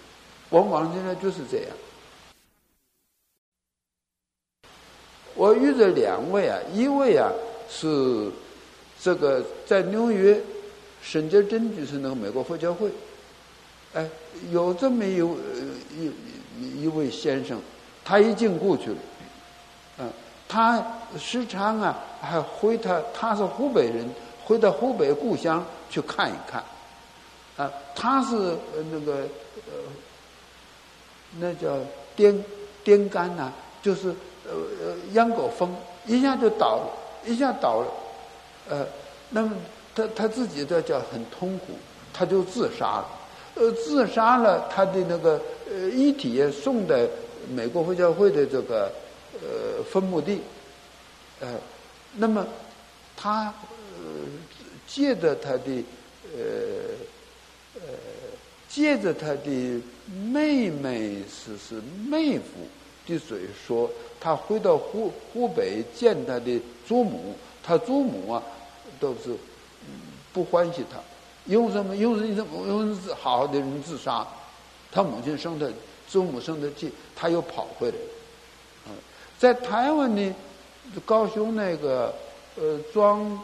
[0.48, 1.68] 我往生极乐就是这样。
[5.34, 7.30] 我遇着两位啊，一位啊
[7.68, 8.30] 是
[9.00, 10.38] 这个在纽约
[11.02, 12.90] 圣洁真居士那个美国佛教会，
[13.94, 14.06] 哎，
[14.50, 15.16] 有这么一
[15.96, 17.58] 一一位先生，
[18.04, 18.96] 他已经过去了，
[19.98, 20.10] 嗯，
[20.48, 20.84] 他
[21.18, 24.06] 时常啊还回他，他是湖北人，
[24.44, 26.62] 回到湖北故乡去看一看。
[27.60, 28.56] 啊，他是
[28.90, 29.28] 那个
[29.66, 29.72] 呃，
[31.38, 31.76] 那叫
[32.16, 32.42] 颠
[32.82, 33.52] 颠干呐，
[33.82, 34.08] 就是
[34.46, 35.70] 呃呃羊狗疯，
[36.06, 36.90] 一下就倒了，
[37.26, 37.92] 一下倒了，
[38.70, 38.86] 呃，
[39.28, 39.52] 那么
[39.94, 41.74] 他他自己这叫很痛苦，
[42.14, 43.08] 他就自杀了，
[43.56, 45.38] 呃，自杀了，他的那个
[45.70, 47.06] 呃遗体送在
[47.50, 48.90] 美国佛教会的这个
[49.34, 50.40] 呃坟墓地，
[51.40, 51.58] 呃，
[52.14, 52.46] 那么
[53.14, 53.52] 他
[53.98, 54.04] 呃
[54.86, 55.84] 借着他的。
[56.32, 56.40] 呃，
[58.70, 59.82] 借着他的
[60.30, 62.44] 妹妹是是妹夫
[63.04, 63.90] 的嘴说，
[64.20, 68.40] 他回到湖湖北见他的祖母，他祖母啊
[69.00, 69.36] 都是
[70.32, 71.00] 不欢喜他，
[71.46, 71.96] 因为什么？
[71.96, 72.64] 因为你怎么？
[72.64, 74.24] 因为好好的人自杀，
[74.92, 75.72] 他母亲生的，
[76.08, 77.96] 祖母生的气，他又跑回来。
[78.86, 78.92] 嗯，
[79.36, 80.34] 在台湾呢，
[81.04, 82.14] 高雄那个
[82.56, 83.36] 呃庄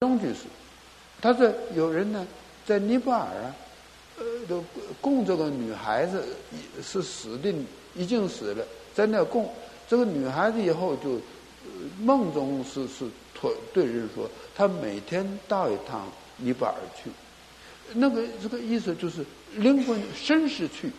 [0.00, 0.44] 庄居士。
[1.20, 2.26] 他说：“有人呢，
[2.66, 3.54] 在尼泊尔啊，
[4.18, 4.64] 呃，都
[5.00, 6.26] 供这个女孩子
[6.82, 7.54] 是死的，
[7.94, 9.48] 已经死了，在那供
[9.88, 11.20] 这个女孩子以后就
[12.00, 17.08] 梦中是是托对人说，他每天到一趟尼泊尔去，
[17.92, 20.90] 那个这个意思就是灵魂身是去。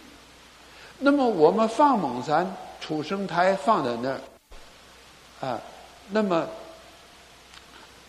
[0.99, 2.49] 那么我们放蒙山
[2.79, 5.61] 出生胎放在那儿啊，
[6.09, 6.47] 那么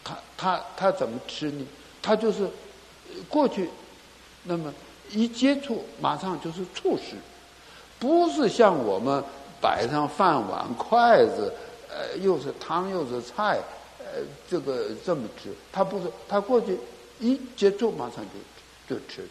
[0.05, 1.67] 他他他怎么吃呢？”
[2.01, 2.49] 他就是
[3.29, 3.69] 过去，
[4.45, 4.73] 那么
[5.11, 7.17] 一接触马上就是触食，
[7.99, 9.23] 不是像我们
[9.61, 11.53] 摆上饭碗筷子，
[11.89, 13.61] 呃，又是汤又是菜，
[13.99, 15.53] 呃，这个这么吃。
[15.73, 16.79] 他不是，他过去
[17.21, 18.25] 一接触马上
[18.89, 19.27] 就就吃，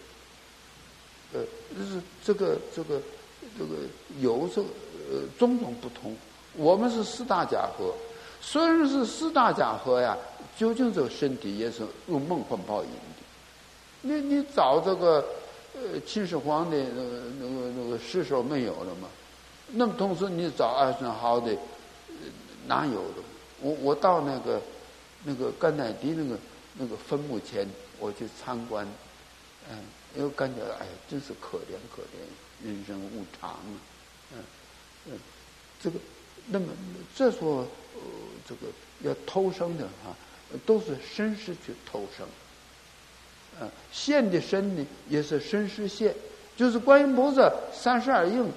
[1.34, 1.42] 呃，
[1.78, 3.02] 就是这个这个
[3.58, 3.76] 这个
[4.20, 6.16] 有这呃种种不同。
[6.54, 7.94] 我们是四大家合，
[8.42, 10.18] 虽然是四大家合呀。
[10.58, 12.90] 究竟这个身体也是用梦幻泡影。
[14.02, 15.26] 你你找这个
[15.74, 19.10] 呃秦始皇的那个那个那个尸首没有了吗？
[19.70, 22.16] 那么同时你找二三好的呃
[22.68, 23.22] 哪有的？
[23.62, 24.62] 我我到那个
[25.24, 26.38] 那个甘乃迪那个
[26.74, 27.68] 那个坟墓前，
[28.00, 28.88] 我去参观，
[29.70, 29.78] 嗯，
[30.16, 33.58] 因为感觉哎呀，真是可怜可怜，人生无常啊，
[34.34, 34.44] 嗯
[35.08, 35.20] 嗯，
[35.82, 36.00] 这个
[36.48, 36.68] 那么
[37.16, 38.02] 这说呃
[38.48, 38.68] 这个
[39.02, 40.16] 要偷生的哈。
[40.66, 42.26] 都是身世去偷生。
[43.60, 46.14] 呃，现的身呢，也是身世现，
[46.56, 48.52] 就是观音菩萨三十二应，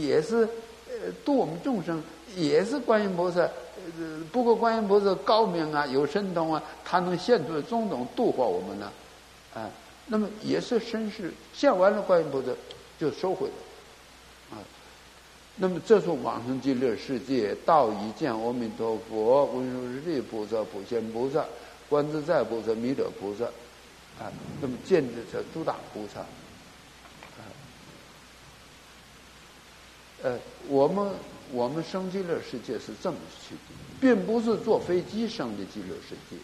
[0.00, 0.48] 也是
[0.88, 2.02] 呃度我们众生，
[2.36, 3.40] 也是观音菩萨。
[3.40, 8.92] 呃，不过观音菩萨高明啊，有神通啊，他能现出种种度化我们呢，
[9.54, 9.68] 啊，
[10.06, 12.48] 那么也是身世现完了，观音菩萨
[12.98, 13.54] 就收回了。
[14.50, 14.58] 啊
[15.62, 21.44] 那么，这是往生极乐世界，道已见阿弥陀佛、文殊师利菩萨、普贤菩萨、
[21.86, 23.44] 观自在菩萨、弥勒菩萨，
[24.20, 27.40] 啊，那么见的这诸大菩萨，啊，
[30.22, 31.10] 呃，我们
[31.52, 33.54] 我们生极乐世界是这么去，
[33.98, 36.36] 并不是坐飞机生的极乐世界，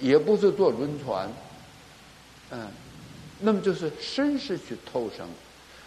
[0.00, 1.28] 也不是坐轮船，
[2.50, 2.68] 嗯，
[3.40, 5.26] 那么就是身世去投生。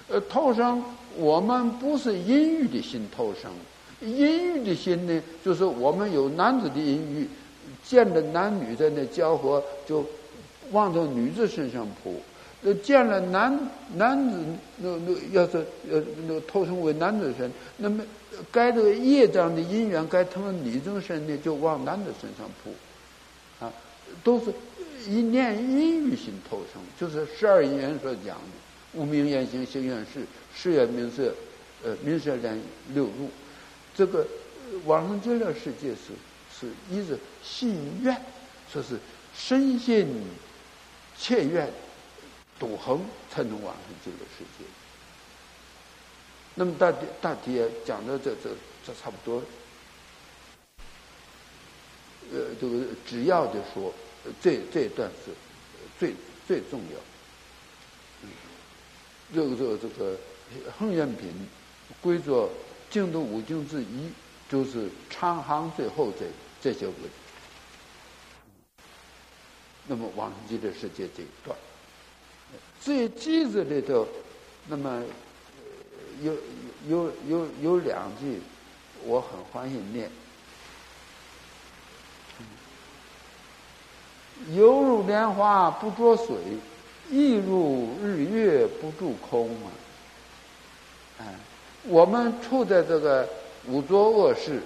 [0.10, 0.84] 呃，投生
[1.16, 3.50] 我们不是阴郁的心投生，
[4.02, 7.30] 阴郁的心呢，就是我们有男子的阴郁，
[7.82, 10.06] 见着男女在那交合，就
[10.72, 12.14] 往这女子身上扑；
[12.62, 13.58] 那见了男
[13.96, 14.40] 男子，
[14.78, 15.58] 那那要是
[15.90, 18.04] 呃那个投生为男子身，那么
[18.52, 22.74] 该这个业障的因缘该投女众身呢，就往男子身上扑，
[23.64, 23.72] 啊，
[24.24, 24.54] 都是
[25.10, 28.42] 一念阴郁心投生，就是十二因缘所讲的。
[28.94, 31.34] 无名言行行愿事，事愿名色，
[31.82, 32.54] 呃，名色两
[32.94, 33.30] 六入，
[33.96, 34.28] 这个
[34.84, 36.12] 往生极乐世界是
[36.54, 38.14] 是一直信愿，
[38.70, 39.00] 说是
[39.34, 40.06] 深信
[41.22, 41.72] 切愿
[42.58, 43.00] 赌恒
[43.30, 44.66] 才能完成这个世界。
[46.56, 48.50] 那么大体大体讲到这这
[48.84, 49.44] 这差不多。
[52.34, 53.94] 呃，这个只要的说，
[54.42, 55.32] 这这一段是
[56.00, 56.16] 最
[56.48, 57.00] 最重要。
[59.34, 60.18] 这个这个这个
[60.78, 61.32] 恒愿品
[62.02, 62.50] 归作
[62.90, 64.10] 净土五经之一，
[64.50, 66.26] 就是长行最后这
[66.60, 66.96] 这些文。
[69.88, 71.58] 那么往生极乐世界这一段，
[72.82, 74.08] 这句子里头，
[74.68, 75.04] 那么
[76.22, 76.34] 有
[76.88, 78.42] 有有有两句
[79.04, 80.10] 我很欢喜念，
[84.54, 86.36] 犹如莲花不着水。
[87.10, 89.68] 亦如日月不住空啊！
[91.20, 91.26] 哎，
[91.84, 93.28] 我们处在这个
[93.68, 94.62] 五浊恶世，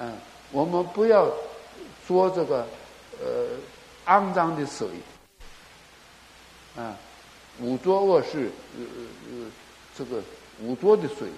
[0.00, 0.12] 嗯，
[0.50, 1.30] 我们不要
[2.08, 2.66] 做这个
[3.22, 4.88] 呃肮脏的水，
[6.76, 6.96] 啊，
[7.60, 8.84] 五浊恶世呃
[9.30, 9.46] 呃
[9.96, 10.22] 这个
[10.60, 11.28] 五浊的水，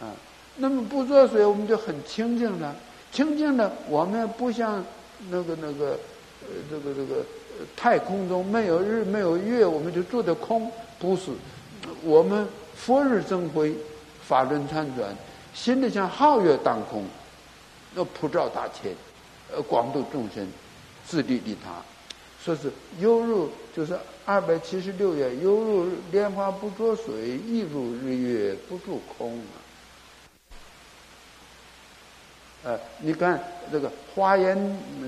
[0.00, 0.12] 啊，
[0.56, 2.76] 那么不做水，我们就很清净了。
[3.10, 4.84] 清净了，我们不像
[5.28, 5.98] 那个那个
[6.42, 7.24] 呃这个这个。
[7.76, 11.30] 太空中没有日没有月，我们就住的空，不是。
[12.02, 13.76] 我们佛日增辉，
[14.26, 15.14] 法轮参转，
[15.52, 17.04] 心里像皓月当空，
[17.94, 18.92] 那普照大千，
[19.54, 20.46] 呃，广度众生，
[21.06, 21.70] 自利利他。
[22.42, 29.54] 说是犹如就是二百七十六页，犹如莲花不着水，亦如日月不住空啊。
[32.64, 33.40] 呃，你看
[33.70, 34.56] 这个华严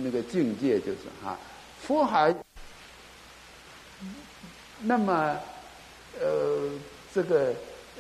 [0.03, 1.37] 那个境界就是哈。
[1.81, 2.35] 佛海，
[4.81, 5.37] 那么，
[6.21, 6.71] 呃，
[7.13, 7.53] 这个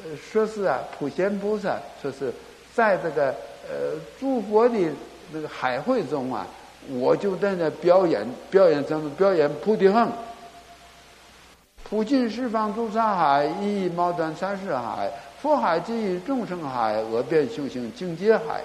[0.04, 2.32] 呃，说是啊，普贤菩萨说是
[2.74, 3.34] 在这个
[3.68, 4.78] 呃诸佛的
[5.34, 6.46] 那个海会中啊，
[6.88, 9.10] 我就在那表演表演什么？
[9.16, 10.08] 表演菩提恨，
[11.82, 15.10] 普尽十方诸刹海，一毛断三世海，
[15.42, 18.62] 佛海即众生海，恶变修行境界海，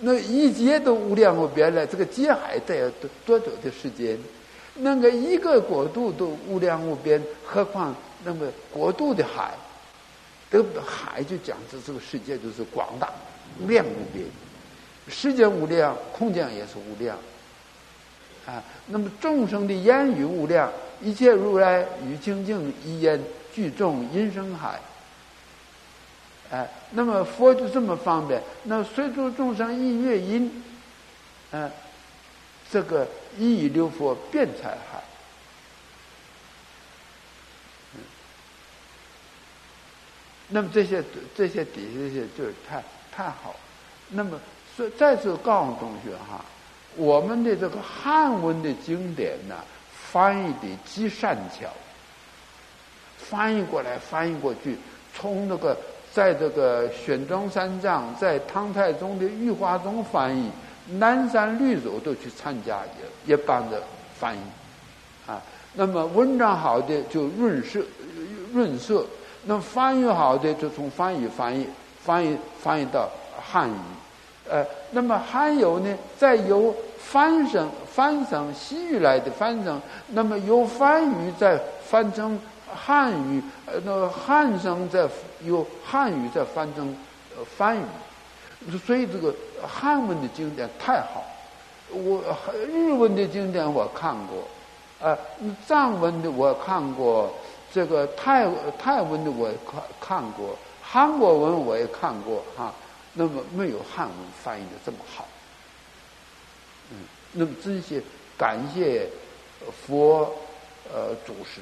[0.00, 4.18] 那一劫都无量无边了，这个劫海得要多多久的时间？
[4.74, 7.94] 那个一个国度都无量无边，何况
[8.24, 9.54] 那么国度的海？
[10.50, 13.08] 这个海就讲这这个世界就是广大
[13.60, 14.24] 无量无边，
[15.08, 17.16] 时间无量，空间也是无量。
[18.46, 24.80] 啊，那么众生的言语无量，一切如来与清净，一言聚众音声海。
[26.50, 30.62] 哎，那么佛就这么方便，那随诸众生一乐音，
[31.52, 31.70] 嗯。
[32.70, 33.06] 这个
[33.38, 35.04] 一以六佛辩才海，
[40.48, 41.04] 那么这些
[41.36, 42.82] 这些底下这些就是太
[43.12, 43.54] 太好。
[44.08, 44.40] 那么
[44.76, 46.44] 所以再次告诉同学哈，
[46.96, 49.54] 我们的这个汉文的经典呢，
[49.92, 51.68] 翻译的极善巧，
[53.16, 54.76] 翻译过来翻译过去，
[55.14, 55.76] 从那个
[56.12, 60.50] 在这个玄奘三藏在唐太宗的御花中翻译。
[60.86, 62.80] 南山绿洲都去参加，
[63.24, 63.82] 也也帮着
[64.18, 64.40] 翻译，
[65.26, 65.40] 啊，
[65.72, 67.80] 那么文章好的就润色，
[68.52, 69.06] 润色，
[69.44, 71.66] 那翻译好的就从翻译翻译
[72.02, 73.08] 翻译翻译到
[73.42, 73.74] 汉语，
[74.48, 82.38] 呃，那么还有呢，再由翻成翻成西域来的翻成，那么由梵语再翻成
[82.74, 85.08] 汉语，呃，那汉声再
[85.42, 86.94] 由汉语再翻成
[87.36, 89.34] 呃梵语，所以这个
[89.66, 91.24] 汉文的经典太好。
[91.90, 92.22] 我
[92.70, 94.42] 日文的经典我看过，
[95.00, 95.16] 呃，
[95.66, 97.32] 藏文的我看过，
[97.72, 98.46] 这个泰
[98.78, 102.72] 泰文的我看看过，韩国文我也看过哈。
[103.16, 105.28] 那么没有汉文翻译的这么好，
[106.90, 106.98] 嗯，
[107.32, 108.02] 那么这些
[108.36, 109.08] 感谢
[109.86, 110.32] 佛
[110.92, 111.60] 呃祖师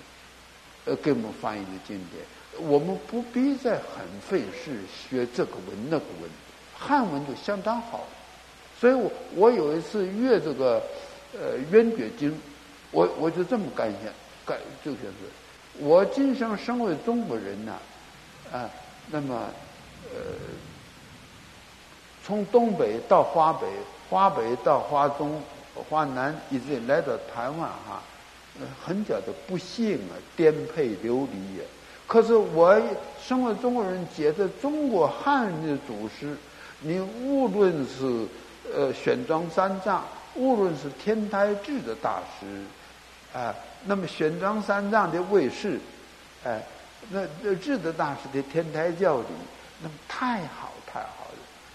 [0.87, 2.25] 呃给我们翻译的经典，
[2.71, 6.31] 我们不必再很费事学这个文那个文，
[6.75, 8.09] 汉文就相当好。
[8.81, 10.83] 所以我我有一次阅这个
[11.39, 12.31] 呃《圆觉经》，
[12.93, 14.11] 我我就这么感想，
[14.47, 14.99] 感就是
[15.79, 17.73] 我今生身为中国人呐，
[18.51, 18.71] 啊，
[19.11, 19.51] 那么
[20.15, 20.19] 呃。
[22.25, 23.67] 从东北到华北，
[24.09, 25.43] 华北到华中、
[25.89, 28.01] 华南，一直来到台湾哈，
[28.85, 31.65] 很觉得不幸啊，颠沛流离呀。
[32.07, 32.81] 可是我
[33.21, 36.37] 身为中国人，觉得中国汉人的祖师，
[36.81, 38.27] 你无论是
[38.75, 40.05] 呃玄奘三藏，
[40.35, 42.65] 无论是天台智的大师，
[43.37, 43.55] 啊，
[43.85, 45.81] 那么玄奘三藏的卫士，
[46.45, 46.63] 哎，
[47.11, 49.27] 那那智的大师的天台教理，
[49.81, 51.22] 那么太好太好。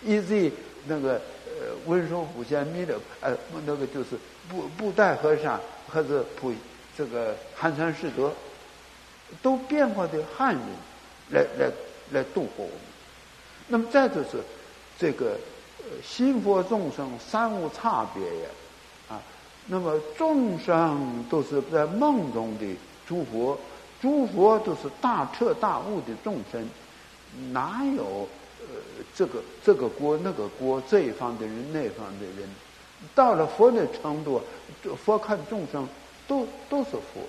[0.03, 0.51] 以及
[0.87, 3.35] 那个呃文殊普贤弥勒呃
[3.65, 4.17] 那个就是
[4.49, 5.59] 布布袋和尚
[5.91, 6.53] 或者普
[6.97, 8.31] 这个寒山师德，
[9.41, 10.63] 都变化的汉人
[11.31, 11.71] 来来
[12.11, 12.79] 来度过我们。
[13.67, 14.41] 那么再就是
[14.97, 15.37] 这个
[16.03, 18.49] 心佛众生三无差别呀
[19.09, 19.21] 啊，
[19.67, 22.65] 那么众生都是在梦中的
[23.07, 23.57] 诸佛，
[24.01, 26.67] 诸佛都是大彻大悟的众生，
[27.51, 28.27] 哪有？
[29.17, 32.47] 这个这个国那个国，这一方的人那一方的人，
[33.15, 34.39] 到了佛的程度，
[35.03, 35.89] 佛看众生
[36.27, 37.23] 都都是佛。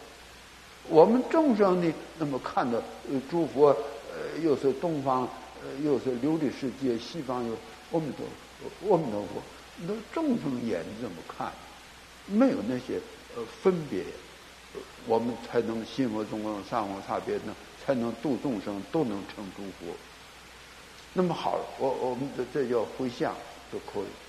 [0.91, 2.79] 我们众生呢，那么看到
[3.31, 5.23] 诸佛，呃，又是东方，
[5.63, 7.55] 呃，又是琉璃世界，西方有
[7.93, 8.27] 阿弥陀
[8.81, 9.43] 佛，阿弥陀佛，
[9.87, 11.51] 那众生眼这么看，
[12.27, 13.01] 没有那些
[13.35, 14.05] 呃分别，
[15.07, 19.95] 我们才能心佛中观三无差别呢，才能度众生，都能成诸佛。
[21.19, 23.35] 那么好了，我我们这这叫回向
[23.73, 24.28] 就可以。